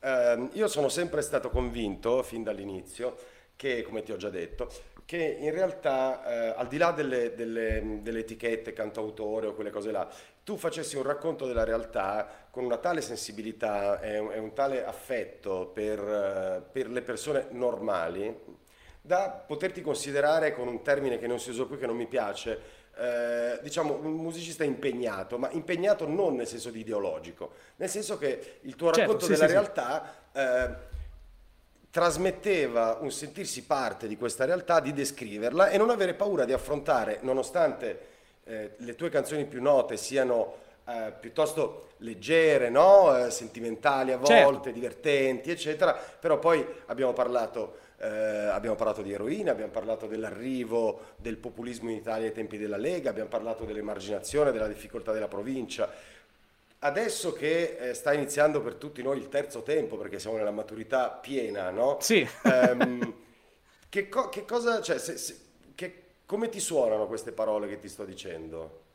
Eh, 0.00 0.48
io 0.52 0.66
sono 0.66 0.88
sempre 0.88 1.20
stato 1.20 1.50
convinto, 1.50 2.22
fin 2.22 2.42
dall'inizio, 2.42 3.16
che, 3.54 3.82
come 3.82 4.02
ti 4.02 4.12
ho 4.12 4.16
già 4.16 4.30
detto, 4.30 4.70
che 5.04 5.36
in 5.40 5.50
realtà, 5.50 6.24
eh, 6.24 6.54
al 6.56 6.68
di 6.68 6.78
là 6.78 6.92
delle, 6.92 7.34
delle, 7.34 7.98
delle, 8.00 8.20
etichette, 8.20 8.72
cantautore 8.72 9.48
o 9.48 9.54
quelle 9.54 9.70
cose 9.70 9.90
là, 9.90 10.08
tu 10.42 10.56
facessi 10.56 10.96
un 10.96 11.02
racconto 11.02 11.46
della 11.46 11.64
realtà 11.64 12.46
con 12.50 12.64
una 12.64 12.78
tale 12.78 13.02
sensibilità 13.02 14.00
e 14.00 14.18
un, 14.18 14.32
e 14.32 14.38
un 14.38 14.54
tale 14.54 14.86
affetto 14.86 15.66
per, 15.66 15.98
eh, 15.98 16.62
per 16.72 16.88
le 16.88 17.02
persone 17.02 17.48
normali, 17.50 18.34
da 19.00 19.30
poterti 19.30 19.80
considerare 19.80 20.54
con 20.54 20.68
un 20.68 20.82
termine 20.82 21.18
che 21.18 21.26
non 21.26 21.40
si 21.40 21.50
usa 21.50 21.64
qui, 21.64 21.78
che 21.78 21.86
non 21.86 21.96
mi 21.96 22.06
piace, 22.06 22.78
eh, 22.96 23.58
diciamo 23.62 23.94
un 23.94 24.12
musicista 24.12 24.64
impegnato, 24.64 25.38
ma 25.38 25.50
impegnato 25.52 26.06
non 26.06 26.36
nel 26.36 26.46
senso 26.46 26.70
di 26.70 26.80
ideologico, 26.80 27.52
nel 27.76 27.88
senso 27.88 28.18
che 28.18 28.58
il 28.62 28.76
tuo 28.76 28.92
certo, 28.92 29.00
racconto 29.00 29.24
sì, 29.24 29.32
della 29.32 29.46
sì, 29.46 29.52
realtà 29.52 30.14
eh, 30.32 30.88
trasmetteva 31.90 32.98
un 33.00 33.10
sentirsi 33.10 33.64
parte 33.64 34.06
di 34.06 34.16
questa 34.16 34.44
realtà, 34.44 34.80
di 34.80 34.92
descriverla 34.92 35.70
e 35.70 35.78
non 35.78 35.90
avere 35.90 36.14
paura 36.14 36.44
di 36.44 36.52
affrontare, 36.52 37.18
nonostante 37.22 38.08
eh, 38.44 38.74
le 38.76 38.94
tue 38.94 39.08
canzoni 39.08 39.44
più 39.46 39.62
note 39.62 39.96
siano 39.96 40.56
eh, 40.86 41.12
piuttosto 41.18 41.88
leggere, 41.98 42.68
no? 42.68 43.16
Eh, 43.16 43.30
sentimentali 43.30 44.12
a 44.12 44.20
certo. 44.22 44.44
volte, 44.44 44.64
certo. 44.64 44.78
divertenti, 44.78 45.50
eccetera, 45.50 45.92
però 45.92 46.38
poi 46.38 46.66
abbiamo 46.86 47.12
parlato 47.12 47.88
eh, 48.00 48.06
abbiamo 48.06 48.76
parlato 48.76 49.02
di 49.02 49.12
eroina, 49.12 49.50
abbiamo 49.50 49.70
parlato 49.70 50.06
dell'arrivo 50.06 51.12
del 51.16 51.36
populismo 51.36 51.90
in 51.90 51.96
Italia 51.96 52.26
ai 52.26 52.32
tempi 52.32 52.56
della 52.56 52.78
Lega, 52.78 53.10
abbiamo 53.10 53.28
parlato 53.28 53.64
dell'emarginazione, 53.64 54.52
della 54.52 54.68
difficoltà 54.68 55.12
della 55.12 55.28
provincia. 55.28 55.90
Adesso 56.82 57.34
che 57.34 57.76
eh, 57.78 57.94
sta 57.94 58.14
iniziando 58.14 58.62
per 58.62 58.76
tutti 58.76 59.02
noi 59.02 59.18
il 59.18 59.28
terzo 59.28 59.62
tempo, 59.62 59.98
perché 59.98 60.18
siamo 60.18 60.38
nella 60.38 60.50
maturità 60.50 61.10
piena, 61.10 61.68
no? 61.70 61.98
Sì. 62.00 62.26
Um, 62.44 63.14
che, 63.90 64.08
co- 64.08 64.30
che, 64.30 64.46
cosa, 64.46 64.80
cioè, 64.80 64.98
se, 64.98 65.18
se, 65.18 65.38
che, 65.74 66.04
come 66.24 66.48
ti 66.48 66.58
suonano 66.58 67.06
queste 67.06 67.32
parole 67.32 67.68
che 67.68 67.78
ti 67.78 67.88
sto 67.88 68.04
dicendo? 68.06 68.88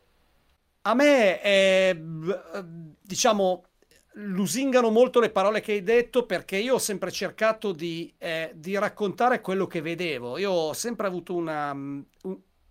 a 0.88 0.94
me, 0.94 1.42
è, 1.42 1.98
diciamo, 3.02 3.64
lusingano 4.18 4.90
molto 4.90 5.20
le 5.20 5.30
parole 5.30 5.62
che 5.62 5.74
hai 5.74 5.84
detto 5.84 6.26
perché 6.26 6.58
io 6.58 6.76
ho 6.76 6.80
sempre 6.80 7.12
cercato 7.12 7.72
di, 7.72 8.14
eh, 8.18 8.52
di 8.56 8.78
raccontare 8.78 9.42
quello 9.42 9.68
che 9.68 9.82
vedevo. 9.82 10.38
Io 10.38 10.52
ho 10.52 10.74
sempre 10.74 11.08
avuto 11.08 11.36
una, 11.36 11.76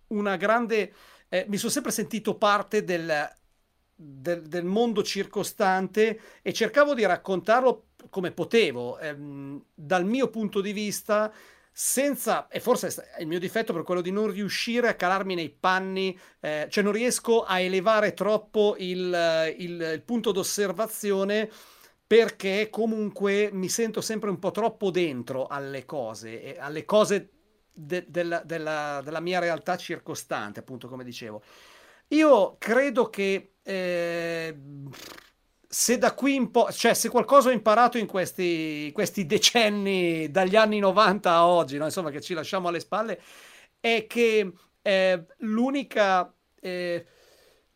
una 0.09 0.37
grande... 0.37 0.93
Eh, 1.29 1.47
mi 1.49 1.57
sono 1.57 1.73
sempre 1.73 1.91
sentito 1.91 2.37
parte 2.37 2.85
del, 2.85 3.29
del, 3.95 4.43
del, 4.43 4.65
mondo 4.65 5.03
circostante 5.03 6.21
e 6.43 6.53
cercavo 6.53 6.95
di 6.95 7.05
raccontarlo 7.05 7.87
come 8.11 8.31
potevo, 8.31 8.99
ehm, 8.99 9.63
dal 9.75 10.05
mio 10.05 10.29
punto 10.29 10.61
di 10.61 10.73
vista 10.73 11.33
senza, 11.77 12.47
e 12.47 12.61
forse 12.61 12.87
è 13.17 13.23
il 13.23 13.27
mio 13.27 13.41
difetto 13.41 13.73
per 13.73 13.83
quello 13.83 14.01
di 14.01 14.13
non 14.13 14.31
riuscire 14.31 14.87
a 14.87 14.95
calarmi 14.95 15.35
nei 15.35 15.51
panni, 15.51 16.17
eh, 16.39 16.69
cioè 16.71 16.85
non 16.85 16.93
riesco 16.93 17.43
a 17.43 17.59
elevare 17.59 18.15
troppo 18.15 18.77
il, 18.79 19.55
il, 19.59 19.91
il 19.95 20.03
punto 20.05 20.31
d'osservazione 20.31 21.51
perché 22.07 22.69
comunque 22.71 23.51
mi 23.53 23.69
sento 23.69 24.01
sempre 24.01 24.31
un 24.31 24.39
po' 24.39 24.53
troppo 24.53 24.93
dentro 24.93 25.49
alle 25.49 25.85
cose, 25.85 26.57
alle 26.57 26.85
cose 26.85 27.31
de, 27.73 28.05
della, 28.07 28.43
della, 28.45 29.01
della, 29.03 29.21
mia 29.21 29.41
realtà 29.41 29.77
circostante, 29.77 30.61
appunto 30.61 30.87
come 30.87 31.03
dicevo. 31.03 31.43
Io 32.09 32.55
credo 32.57 33.11
che 33.11 33.55
eh, 33.65 34.57
se 35.75 35.99
da 35.99 36.15
qui 36.15 36.37
in 36.37 36.53
poi, 36.53 36.73
cioè 36.73 36.95
se 36.95 37.09
qualcosa 37.09 37.49
ho 37.49 37.53
imparato 37.53 37.99
in 37.99 38.07
questi, 38.07 38.93
questi 38.93 39.27
decenni 39.27 40.31
dagli 40.31 40.55
anni 40.55 40.79
90 40.79 41.29
a 41.29 41.49
oggi, 41.49 41.79
no? 41.79 41.85
insomma 41.85 42.11
che 42.11 42.21
ci 42.21 42.33
lasciamo 42.33 42.69
alle 42.69 42.79
spalle, 42.79 43.21
è 43.81 44.07
che 44.07 44.53
eh, 44.81 45.27
l'unica, 45.39 46.33
eh, 46.61 47.05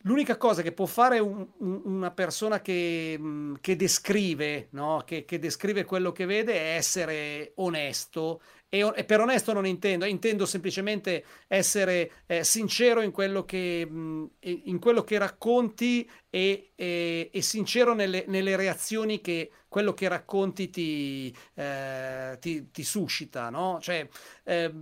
l'unica 0.03 0.37
cosa 0.37 0.61
che 0.61 0.71
può 0.71 0.85
fare 0.85 1.19
un, 1.19 1.45
un, 1.57 1.81
una 1.83 2.11
persona 2.11 2.61
che, 2.61 3.19
che 3.59 3.75
descrive, 3.75 4.69
no? 4.71 5.03
che, 5.05 5.25
che 5.25 5.37
descrive 5.37 5.83
quello 5.83 6.13
che 6.13 6.25
vede 6.25 6.53
è 6.53 6.75
essere 6.77 7.51
onesto 7.55 8.41
e, 8.69 8.91
e, 8.95 9.03
per 9.03 9.19
onesto 9.19 9.51
non 9.51 9.65
intendo, 9.65 10.05
intendo 10.05 10.45
semplicemente 10.45 11.25
essere 11.47 12.11
eh, 12.27 12.43
sincero 12.43 13.01
in 13.01 13.11
quello, 13.11 13.43
che, 13.43 13.85
mh, 13.85 14.29
in 14.41 14.79
quello 14.79 15.03
che 15.03 15.17
racconti 15.17 16.09
e, 16.29 16.71
e, 16.75 17.29
e 17.33 17.41
sincero 17.41 17.95
nelle, 17.95 18.25
nelle, 18.27 18.55
reazioni 18.55 19.21
che 19.21 19.49
quello 19.67 19.93
che 19.95 20.07
racconti 20.07 20.69
ti, 20.69 21.35
eh, 21.55 22.37
ti, 22.39 22.69
ti 22.69 22.83
suscita, 22.83 23.49
no? 23.49 23.79
Cioè, 23.81 24.07
eh, 24.43 24.73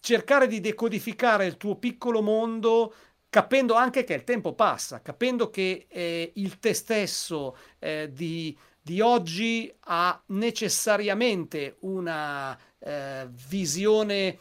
cercare 0.00 0.46
di 0.46 0.60
decodificare 0.60 1.46
il 1.46 1.56
tuo 1.56 1.76
piccolo 1.76 2.22
mondo 2.22 2.94
capendo 3.34 3.74
anche 3.74 4.04
che 4.04 4.14
il 4.14 4.22
tempo 4.22 4.54
passa, 4.54 5.02
capendo 5.02 5.50
che 5.50 5.86
eh, 5.88 6.30
il 6.36 6.60
te 6.60 6.72
stesso 6.72 7.56
eh, 7.80 8.08
di, 8.12 8.56
di 8.80 9.00
oggi 9.00 9.74
ha 9.86 10.22
necessariamente 10.26 11.78
una 11.80 12.56
eh, 12.84 13.28
visione 13.48 14.38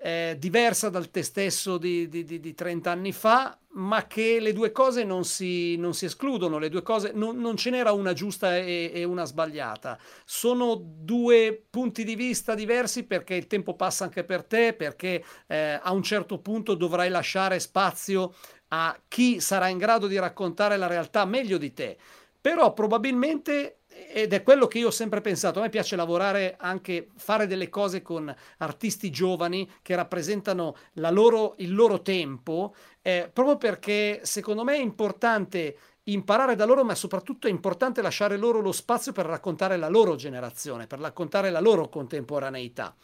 eh, 0.00 0.36
diversa 0.38 0.90
dal 0.90 1.10
te 1.10 1.22
stesso 1.22 1.76
di, 1.76 2.08
di, 2.08 2.24
di, 2.24 2.38
di, 2.38 2.54
30 2.54 2.90
anni 2.90 3.12
fa, 3.12 3.58
ma 3.72 4.06
che 4.06 4.38
le 4.38 4.52
due 4.52 4.70
cose 4.70 5.02
non 5.02 5.24
si, 5.24 5.76
non 5.76 5.92
si 5.92 6.04
escludono, 6.04 6.58
le 6.58 6.68
due 6.68 6.82
cose 6.82 7.10
non, 7.12 7.38
non 7.38 7.56
ce 7.56 7.70
n'era 7.70 7.90
una 7.90 8.12
giusta 8.12 8.56
e, 8.56 8.92
e, 8.94 9.02
una 9.02 9.24
sbagliata. 9.24 9.98
Sono 10.24 10.80
due 10.80 11.64
punti 11.68 12.04
di 12.04 12.14
vista 12.14 12.54
diversi 12.54 13.04
perché 13.04 13.34
il 13.34 13.48
tempo 13.48 13.74
passa 13.74 14.04
anche 14.04 14.22
per 14.22 14.44
te, 14.44 14.72
perché 14.72 15.24
eh, 15.48 15.80
a 15.82 15.90
un 15.90 16.02
certo 16.02 16.38
punto 16.38 16.74
dovrai 16.74 17.08
lasciare 17.08 17.58
spazio 17.58 18.34
a 18.68 18.96
chi 19.08 19.40
sarà 19.40 19.66
in 19.68 19.78
grado 19.78 20.06
di 20.06 20.18
raccontare 20.18 20.76
la 20.76 20.86
realtà 20.86 21.24
meglio 21.24 21.58
di 21.58 21.72
te. 21.72 21.96
Però 22.40 22.72
probabilmente 22.72 23.77
ed 24.06 24.32
è 24.32 24.42
quello 24.42 24.66
che 24.66 24.78
io 24.78 24.88
ho 24.88 24.92
sempre 24.92 25.20
pensato. 25.20 25.58
A 25.58 25.62
me 25.62 25.68
piace 25.68 25.96
lavorare 25.96 26.56
anche, 26.58 27.08
fare 27.16 27.46
delle 27.46 27.68
cose 27.68 28.02
con 28.02 28.34
artisti 28.58 29.10
giovani 29.10 29.68
che 29.82 29.94
rappresentano 29.94 30.76
loro, 30.94 31.54
il 31.58 31.74
loro 31.74 32.02
tempo, 32.02 32.74
eh, 33.02 33.30
proprio 33.32 33.56
perché 33.56 34.20
secondo 34.22 34.64
me 34.64 34.74
è 34.74 34.80
importante 34.80 35.76
imparare 36.04 36.54
da 36.56 36.64
loro, 36.64 36.84
ma 36.84 36.94
soprattutto 36.94 37.46
è 37.46 37.50
importante 37.50 38.02
lasciare 38.02 38.36
loro 38.36 38.60
lo 38.60 38.72
spazio 38.72 39.12
per 39.12 39.26
raccontare 39.26 39.76
la 39.76 39.88
loro 39.88 40.16
generazione, 40.16 40.86
per 40.86 41.00
raccontare 41.00 41.50
la 41.50 41.60
loro 41.60 41.88
contemporaneità. 41.88 42.94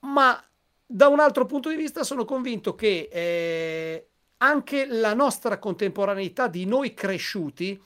Ma 0.00 0.42
da 0.84 1.08
un 1.08 1.20
altro 1.20 1.46
punto 1.46 1.68
di 1.68 1.76
vista 1.76 2.02
sono 2.02 2.24
convinto 2.24 2.74
che 2.74 3.08
eh, 3.10 4.06
anche 4.38 4.86
la 4.86 5.14
nostra 5.14 5.58
contemporaneità 5.58 6.48
di 6.48 6.66
noi 6.66 6.92
cresciuti 6.92 7.80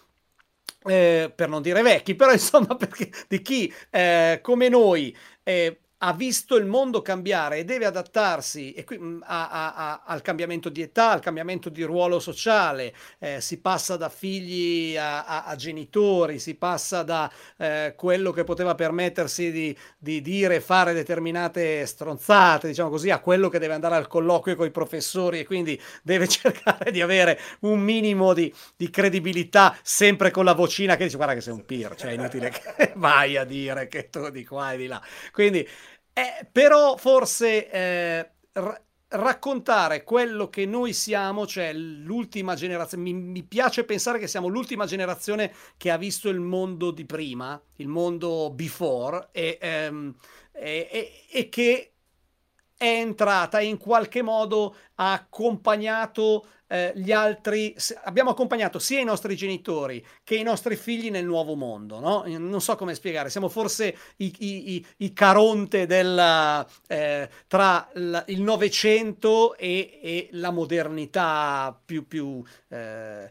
eh, 0.85 1.33
per 1.35 1.49
non 1.49 1.63
dire 1.63 1.83
vecchi, 1.83 2.15
però 2.15 2.33
insomma 2.33 2.75
perché, 2.77 3.11
di 3.29 3.43
chi 3.43 3.73
eh, 3.91 4.39
come 4.43 4.69
noi 4.69 5.17
eh, 5.43 5.81
ha 5.99 6.13
visto 6.13 6.57
il 6.57 6.67
mondo 6.67 7.01
cambiare 7.01 7.59
e 7.59 7.65
deve 7.65 7.87
adattarsi 7.87 8.73
e 8.73 8.85
qui, 8.85 8.99
mm, 8.99 9.23
a, 9.25 9.49
a, 9.49 9.75
a, 9.75 10.03
al 10.05 10.21
cambiamento 10.21 10.69
di 10.69 10.83
età, 10.83 11.11
al 11.11 11.21
cambiamento 11.21 11.71
di 11.71 11.83
ruolo 11.85 12.21
sociale, 12.21 12.95
eh, 13.19 13.41
si 13.41 13.61
passa 13.61 13.97
da 13.97 14.11
figli 14.11 14.97
a, 14.99 15.55
genitori, 15.57 16.39
si 16.39 16.55
passa 16.55 17.03
da 17.03 17.31
eh, 17.57 17.95
quello 17.97 18.31
che 18.33 18.45
poteva 18.45 18.75
permettersi 18.75 19.51
di, 19.51 19.77
di 19.97 20.21
dire 20.21 20.57
e 20.57 20.61
fare 20.61 20.93
determinate 20.93 21.87
stronzate, 21.87 22.69
diciamo 22.69 22.91
così, 22.91 23.11
a 23.11 23.21
quello 23.21 23.49
che 23.49 23.59
deve 23.59 23.75
andare 23.75 23.95
al 23.95 24.07
colloquio 24.07 24.55
con 24.55 24.67
i 24.67 24.71
professori 24.71 25.41
e 25.41 25.47
quindi 25.47 25.81
deve 26.03 26.29
cercare 26.29 26.91
di 26.91 27.01
avere 27.01 27.39
un 27.61 27.81
minimo 27.81 28.35
di, 28.35 28.53
di 28.77 28.91
credibilità, 28.91 29.77
sempre 29.83 30.31
con 30.31 30.45
la 30.45 30.53
vocina 30.53 30.97
che 30.97 31.05
dice 31.05 31.17
guarda 31.17 31.35
che 31.35 31.41
sei 31.41 31.55
un 31.55 31.65
peer, 31.65 31.95
cioè 31.95 32.11
è 32.11 32.15
inutile 32.15 32.51
che 32.51 32.93
vai 32.97 33.39
a 33.39 33.45
dire 33.45 33.89
che 33.89 34.11
tu 34.11 34.29
di 34.29 34.45
qua 34.45 34.73
e 34.73 34.77
di 34.77 34.87
là. 34.87 35.01
Quindi 35.33 35.67
eh, 36.19 36.47
però 36.51 36.97
forse 36.97 37.71
eh, 37.71 38.31
r- 38.55 38.81
raccontare 39.09 40.03
quello 40.03 40.49
che 40.49 40.65
noi 40.65 40.95
siamo, 40.95 41.47
cioè 41.47 41.75
l'ultima 41.75 42.55
generazione, 42.55 43.03
mi, 43.03 43.13
mi, 43.13 43.43
piace 43.43 43.85
pensare 43.85 44.19
che 44.19 44.27
siamo 44.27 44.49
l'ultima 44.49 44.87
generazione 44.87 45.53
che 45.77 45.91
ha 45.91 45.99
visto 45.99 46.31
il 46.31 46.41
mondo 46.41 46.91
di 46.91 47.05
prima, 47.05 47.61
il 47.77 47.89
mondo 47.89 48.51
before, 48.51 49.29
e, 49.31 49.59
ehm, 49.61 50.15
e, 50.53 50.89
e, 50.91 51.13
e 51.31 51.49
che 51.51 51.93
è 52.79 52.85
entrata 52.85 53.61
in 53.61 53.77
qualche 53.77 54.23
modo 54.23 54.75
ha 54.95 55.13
accompagnato 55.13 56.47
eh, 56.69 56.93
gli 56.97 57.13
altri, 57.13 57.77
abbiamo 58.05 58.31
accompagnato 58.31 58.79
sia 58.79 59.01
i 59.01 59.05
nostri 59.05 59.37
genitori 59.37 60.05
che 60.25 60.35
i 60.37 60.43
nostri 60.43 60.77
figli 60.77 61.11
nel 61.11 61.25
nuovo 61.25 61.55
mondo, 61.55 62.01
no? 62.01 62.25
Non 62.27 62.61
so 62.61 62.77
come 62.77 62.95
spiegare, 62.95 63.31
siamo 63.31 63.49
forse 63.49 63.97
i, 64.17 64.35
i, 64.39 64.87
i, 64.99 65.13
caronte 65.13 65.87
della, 65.87 66.67
eh, 66.89 67.29
tra 67.47 67.89
il 67.95 68.43
Novecento 68.43 69.57
e, 69.57 70.29
la 70.33 70.51
modernità 70.51 71.79
più, 71.85 72.07
più, 72.07 72.43
eh, 72.69 73.31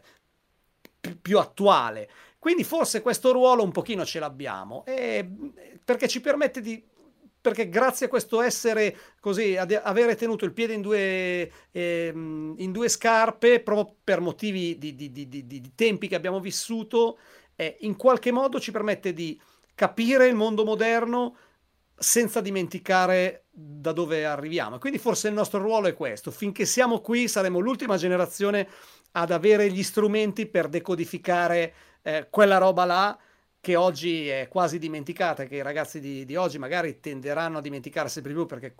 più, 1.20 1.38
attuale. 1.38 2.08
Quindi 2.38 2.64
forse 2.64 3.02
questo 3.02 3.32
ruolo 3.32 3.62
un 3.62 3.72
pochino 3.72 4.04
ce 4.04 4.18
l'abbiamo, 4.18 4.84
perché 5.84 6.08
ci 6.08 6.20
permette 6.20 6.60
di 6.60 6.82
perché 7.48 7.68
grazie 7.68 8.06
a 8.06 8.08
questo 8.08 8.40
essere 8.40 8.96
così, 9.20 9.56
ad 9.56 9.70
avere 9.70 10.16
tenuto 10.16 10.44
il 10.44 10.52
piede 10.52 10.72
in 10.72 10.80
due, 10.80 11.48
eh, 11.70 12.10
in 12.12 12.72
due 12.72 12.88
scarpe, 12.88 13.60
proprio 13.60 13.94
per 14.02 14.20
motivi 14.20 14.76
di, 14.78 14.96
di, 14.96 15.12
di, 15.12 15.28
di 15.28 15.72
tempi 15.76 16.08
che 16.08 16.16
abbiamo 16.16 16.40
vissuto, 16.40 17.18
eh, 17.54 17.76
in 17.82 17.94
qualche 17.94 18.32
modo 18.32 18.58
ci 18.58 18.72
permette 18.72 19.12
di 19.12 19.40
capire 19.76 20.26
il 20.26 20.34
mondo 20.34 20.64
moderno 20.64 21.36
senza 21.96 22.40
dimenticare 22.40 23.44
da 23.52 23.92
dove 23.92 24.24
arriviamo. 24.24 24.78
Quindi 24.78 24.98
forse 24.98 25.28
il 25.28 25.34
nostro 25.34 25.60
ruolo 25.60 25.86
è 25.86 25.94
questo. 25.94 26.32
Finché 26.32 26.64
siamo 26.64 27.00
qui 27.00 27.28
saremo 27.28 27.60
l'ultima 27.60 27.96
generazione 27.96 28.68
ad 29.12 29.30
avere 29.30 29.70
gli 29.70 29.84
strumenti 29.84 30.46
per 30.46 30.66
decodificare 30.66 31.74
eh, 32.02 32.26
quella 32.28 32.58
roba 32.58 32.84
là 32.84 33.16
che 33.66 33.74
oggi 33.74 34.28
è 34.28 34.46
quasi 34.46 34.78
dimenticata, 34.78 35.42
che 35.42 35.56
i 35.56 35.62
ragazzi 35.62 35.98
di, 35.98 36.24
di 36.24 36.36
oggi 36.36 36.56
magari 36.56 37.00
tenderanno 37.00 37.58
a 37.58 37.60
dimenticare 37.60 38.08
sempre 38.08 38.32
più 38.32 38.46
perché 38.46 38.76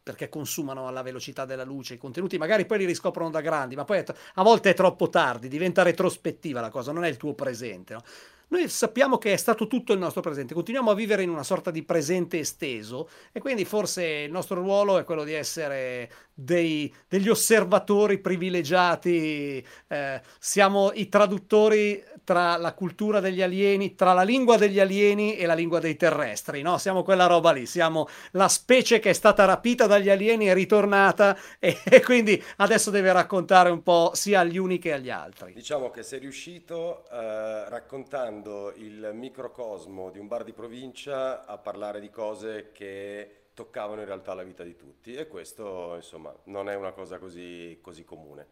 perché 0.00 0.28
consumano 0.30 0.86
alla 0.86 1.02
velocità 1.02 1.44
della 1.44 1.64
luce 1.64 1.94
i 1.94 1.98
contenuti, 1.98 2.38
magari 2.38 2.64
poi 2.64 2.78
li 2.78 2.84
riscoprono 2.86 3.28
da 3.28 3.42
grandi, 3.42 3.74
ma 3.74 3.84
poi 3.84 4.02
a 4.34 4.42
volte 4.42 4.70
è 4.70 4.74
troppo 4.74 5.10
tardi, 5.10 5.48
diventa 5.48 5.82
retrospettiva 5.82 6.62
la 6.62 6.70
cosa, 6.70 6.92
non 6.92 7.04
è 7.04 7.08
il 7.08 7.18
tuo 7.18 7.34
presente. 7.34 7.92
No? 7.92 8.02
Noi 8.48 8.68
sappiamo 8.68 9.18
che 9.18 9.32
è 9.32 9.36
stato 9.36 9.66
tutto 9.66 9.92
il 9.92 9.98
nostro 9.98 10.22
presente, 10.22 10.54
continuiamo 10.54 10.90
a 10.90 10.94
vivere 10.94 11.22
in 11.22 11.28
una 11.28 11.42
sorta 11.42 11.70
di 11.70 11.82
presente 11.82 12.38
esteso 12.38 13.08
e 13.30 13.40
quindi 13.40 13.64
forse 13.64 14.04
il 14.04 14.30
nostro 14.30 14.60
ruolo 14.60 14.98
è 14.98 15.04
quello 15.04 15.24
di 15.24 15.34
essere 15.34 16.10
dei, 16.32 16.92
degli 17.08 17.28
osservatori 17.28 18.18
privilegiati, 18.18 19.64
eh, 19.88 20.22
siamo 20.38 20.92
i 20.94 21.08
traduttori 21.08 22.02
tra 22.24 22.56
la 22.58 22.74
cultura 22.74 23.20
degli 23.20 23.42
alieni, 23.42 23.94
tra 23.94 24.12
la 24.12 24.22
lingua 24.22 24.56
degli 24.56 24.78
alieni 24.78 25.36
e 25.36 25.46
la 25.46 25.54
lingua 25.54 25.80
dei 25.80 25.96
terrestri, 25.96 26.60
no? 26.60 26.76
Siamo 26.76 27.02
quella 27.02 27.26
roba 27.26 27.52
lì, 27.52 27.64
siamo 27.64 28.06
la 28.32 28.48
specie 28.48 28.98
che 28.98 29.10
è 29.10 29.14
stata 29.14 29.46
rapita 29.46 29.86
dagli 29.86 30.10
alieni 30.10 30.48
e 30.48 30.54
ritornata 30.54 31.36
e, 31.58 31.80
e 31.84 32.02
quindi 32.02 32.42
adesso 32.56 32.90
deve 32.90 33.12
raccontare 33.12 33.70
un 33.70 33.82
po' 33.82 34.10
sia 34.14 34.40
agli 34.40 34.58
uni 34.58 34.78
che 34.78 34.92
agli 34.92 35.10
altri. 35.10 35.54
Diciamo 35.54 35.90
che 35.90 36.02
sei 36.02 36.18
riuscito 36.18 37.04
eh, 37.10 37.68
raccontando 37.68 38.37
il 38.76 39.10
microcosmo 39.12 40.10
di 40.10 40.18
un 40.18 40.28
bar 40.28 40.44
di 40.44 40.52
provincia 40.52 41.44
a 41.46 41.58
parlare 41.58 42.00
di 42.00 42.10
cose 42.10 42.70
che 42.72 43.50
toccavano 43.54 44.00
in 44.00 44.06
realtà 44.06 44.34
la 44.34 44.44
vita 44.44 44.62
di 44.62 44.76
tutti 44.76 45.14
e 45.14 45.26
questo 45.26 45.94
insomma 45.96 46.32
non 46.44 46.68
è 46.68 46.76
una 46.76 46.92
cosa 46.92 47.18
così, 47.18 47.78
così 47.82 48.04
comune. 48.04 48.46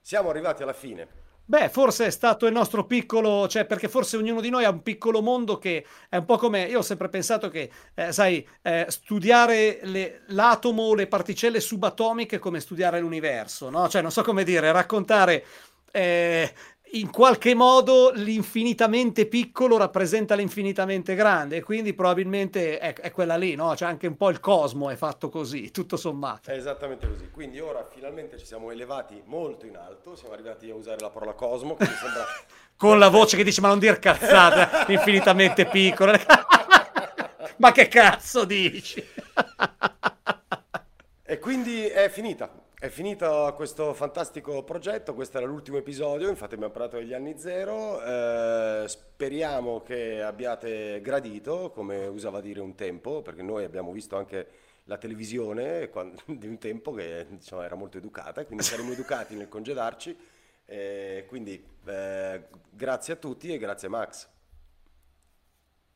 Siamo 0.00 0.30
arrivati 0.30 0.62
alla 0.62 0.72
fine. 0.72 1.30
Beh, 1.44 1.68
forse 1.68 2.06
è 2.06 2.10
stato 2.10 2.46
il 2.46 2.52
nostro 2.52 2.86
piccolo, 2.86 3.48
cioè 3.48 3.66
perché 3.66 3.88
forse 3.88 4.16
ognuno 4.16 4.40
di 4.40 4.48
noi 4.48 4.64
ha 4.64 4.70
un 4.70 4.82
piccolo 4.82 5.20
mondo 5.20 5.58
che 5.58 5.84
è 6.08 6.16
un 6.16 6.24
po' 6.24 6.38
come, 6.38 6.62
io 6.64 6.78
ho 6.78 6.82
sempre 6.82 7.08
pensato 7.08 7.48
che, 7.50 7.70
eh, 7.94 8.12
sai, 8.12 8.46
eh, 8.62 8.86
studiare 8.88 9.80
le, 9.82 10.22
l'atomo 10.28 10.82
o 10.82 10.94
le 10.94 11.08
particelle 11.08 11.60
subatomiche 11.60 12.36
è 12.36 12.38
come 12.38 12.60
studiare 12.60 13.00
l'universo, 13.00 13.70
no? 13.70 13.88
Cioè, 13.88 14.02
non 14.02 14.12
so 14.12 14.22
come 14.22 14.44
dire, 14.44 14.70
raccontare 14.70 15.44
eh, 15.90 16.52
in 16.94 17.10
qualche 17.10 17.54
modo 17.54 18.10
l'infinitamente 18.14 19.26
piccolo 19.26 19.78
rappresenta 19.78 20.34
l'infinitamente 20.34 21.14
grande 21.14 21.56
e 21.56 21.62
quindi 21.62 21.94
probabilmente 21.94 22.78
è, 22.78 22.92
è 22.92 23.10
quella 23.10 23.36
lì, 23.36 23.54
no? 23.54 23.72
C'è 23.74 23.86
anche 23.86 24.06
un 24.06 24.16
po' 24.16 24.28
il 24.28 24.40
cosmo 24.40 24.90
è 24.90 24.96
fatto 24.96 25.30
così, 25.30 25.70
tutto 25.70 25.96
sommato. 25.96 26.50
È 26.50 26.54
esattamente 26.54 27.08
così. 27.08 27.30
Quindi 27.30 27.60
ora 27.60 27.82
finalmente 27.84 28.36
ci 28.36 28.44
siamo 28.44 28.70
elevati 28.70 29.22
molto 29.24 29.64
in 29.64 29.76
alto, 29.76 30.16
siamo 30.16 30.34
arrivati 30.34 30.68
a 30.68 30.74
usare 30.74 30.98
la 31.00 31.08
parola 31.08 31.32
cosmo, 31.32 31.76
che 31.76 31.84
mi 31.84 31.94
sembra... 31.94 32.26
Con 32.76 32.98
la 32.98 33.08
voce 33.08 33.36
che 33.36 33.44
dice 33.44 33.60
ma 33.60 33.68
non 33.68 33.78
dir 33.78 33.98
cazzate, 33.98 34.92
infinitamente 34.92 35.66
piccolo. 35.66 36.12
ma 37.56 37.72
che 37.72 37.86
cazzo 37.86 38.44
dici? 38.44 39.02
e 41.22 41.38
quindi 41.38 41.86
è 41.86 42.10
finita. 42.10 42.50
È 42.82 42.88
finito 42.88 43.52
questo 43.54 43.94
fantastico 43.94 44.64
progetto, 44.64 45.14
questo 45.14 45.38
era 45.38 45.46
l'ultimo 45.46 45.76
episodio, 45.76 46.28
infatti 46.28 46.54
abbiamo 46.54 46.72
parlato 46.72 46.96
degli 46.96 47.12
anni 47.12 47.38
zero, 47.38 48.02
eh, 48.02 48.88
speriamo 48.88 49.82
che 49.82 50.20
abbiate 50.20 51.00
gradito, 51.00 51.70
come 51.70 52.06
usava 52.06 52.40
dire 52.40 52.58
un 52.58 52.74
tempo, 52.74 53.22
perché 53.22 53.40
noi 53.40 53.62
abbiamo 53.62 53.92
visto 53.92 54.16
anche 54.16 54.48
la 54.86 54.98
televisione 54.98 55.92
di 56.26 56.48
un 56.48 56.58
tempo 56.58 56.92
che 56.92 57.24
diciamo, 57.30 57.62
era 57.62 57.76
molto 57.76 57.98
educata, 57.98 58.44
quindi 58.44 58.64
saremo 58.64 58.90
educati 58.90 59.36
nel 59.36 59.48
congedarci, 59.48 60.18
eh, 60.66 61.24
quindi 61.28 61.64
eh, 61.84 62.42
grazie 62.68 63.12
a 63.12 63.16
tutti 63.16 63.54
e 63.54 63.58
grazie 63.58 63.86
Max. 63.86 64.31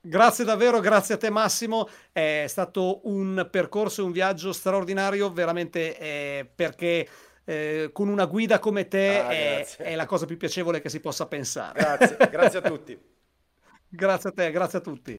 Grazie 0.08 0.44
davvero, 0.44 0.78
grazie 0.78 1.16
a 1.16 1.18
te 1.18 1.30
Massimo, 1.30 1.88
è 2.12 2.44
stato 2.46 3.00
un 3.08 3.48
percorso 3.50 4.02
e 4.02 4.04
un 4.04 4.12
viaggio 4.12 4.52
straordinario 4.52 5.32
veramente 5.32 5.98
eh, 5.98 6.48
perché 6.54 7.08
eh, 7.44 7.90
con 7.92 8.06
una 8.06 8.26
guida 8.26 8.60
come 8.60 8.86
te 8.86 9.18
ah, 9.18 9.28
è, 9.28 9.66
è, 9.78 9.94
la 9.96 10.06
cosa 10.06 10.24
più 10.24 10.36
piacevole 10.36 10.80
che 10.80 10.90
si 10.90 11.00
possa 11.00 11.26
pensare. 11.26 11.80
Grazie, 11.80 12.16
grazie 12.30 12.58
a 12.60 12.62
tutti. 12.62 12.96
grazie 13.88 14.30
a 14.30 14.32
te, 14.32 14.50
grazie 14.52 14.78
a 14.78 14.80
tutti. 14.80 15.12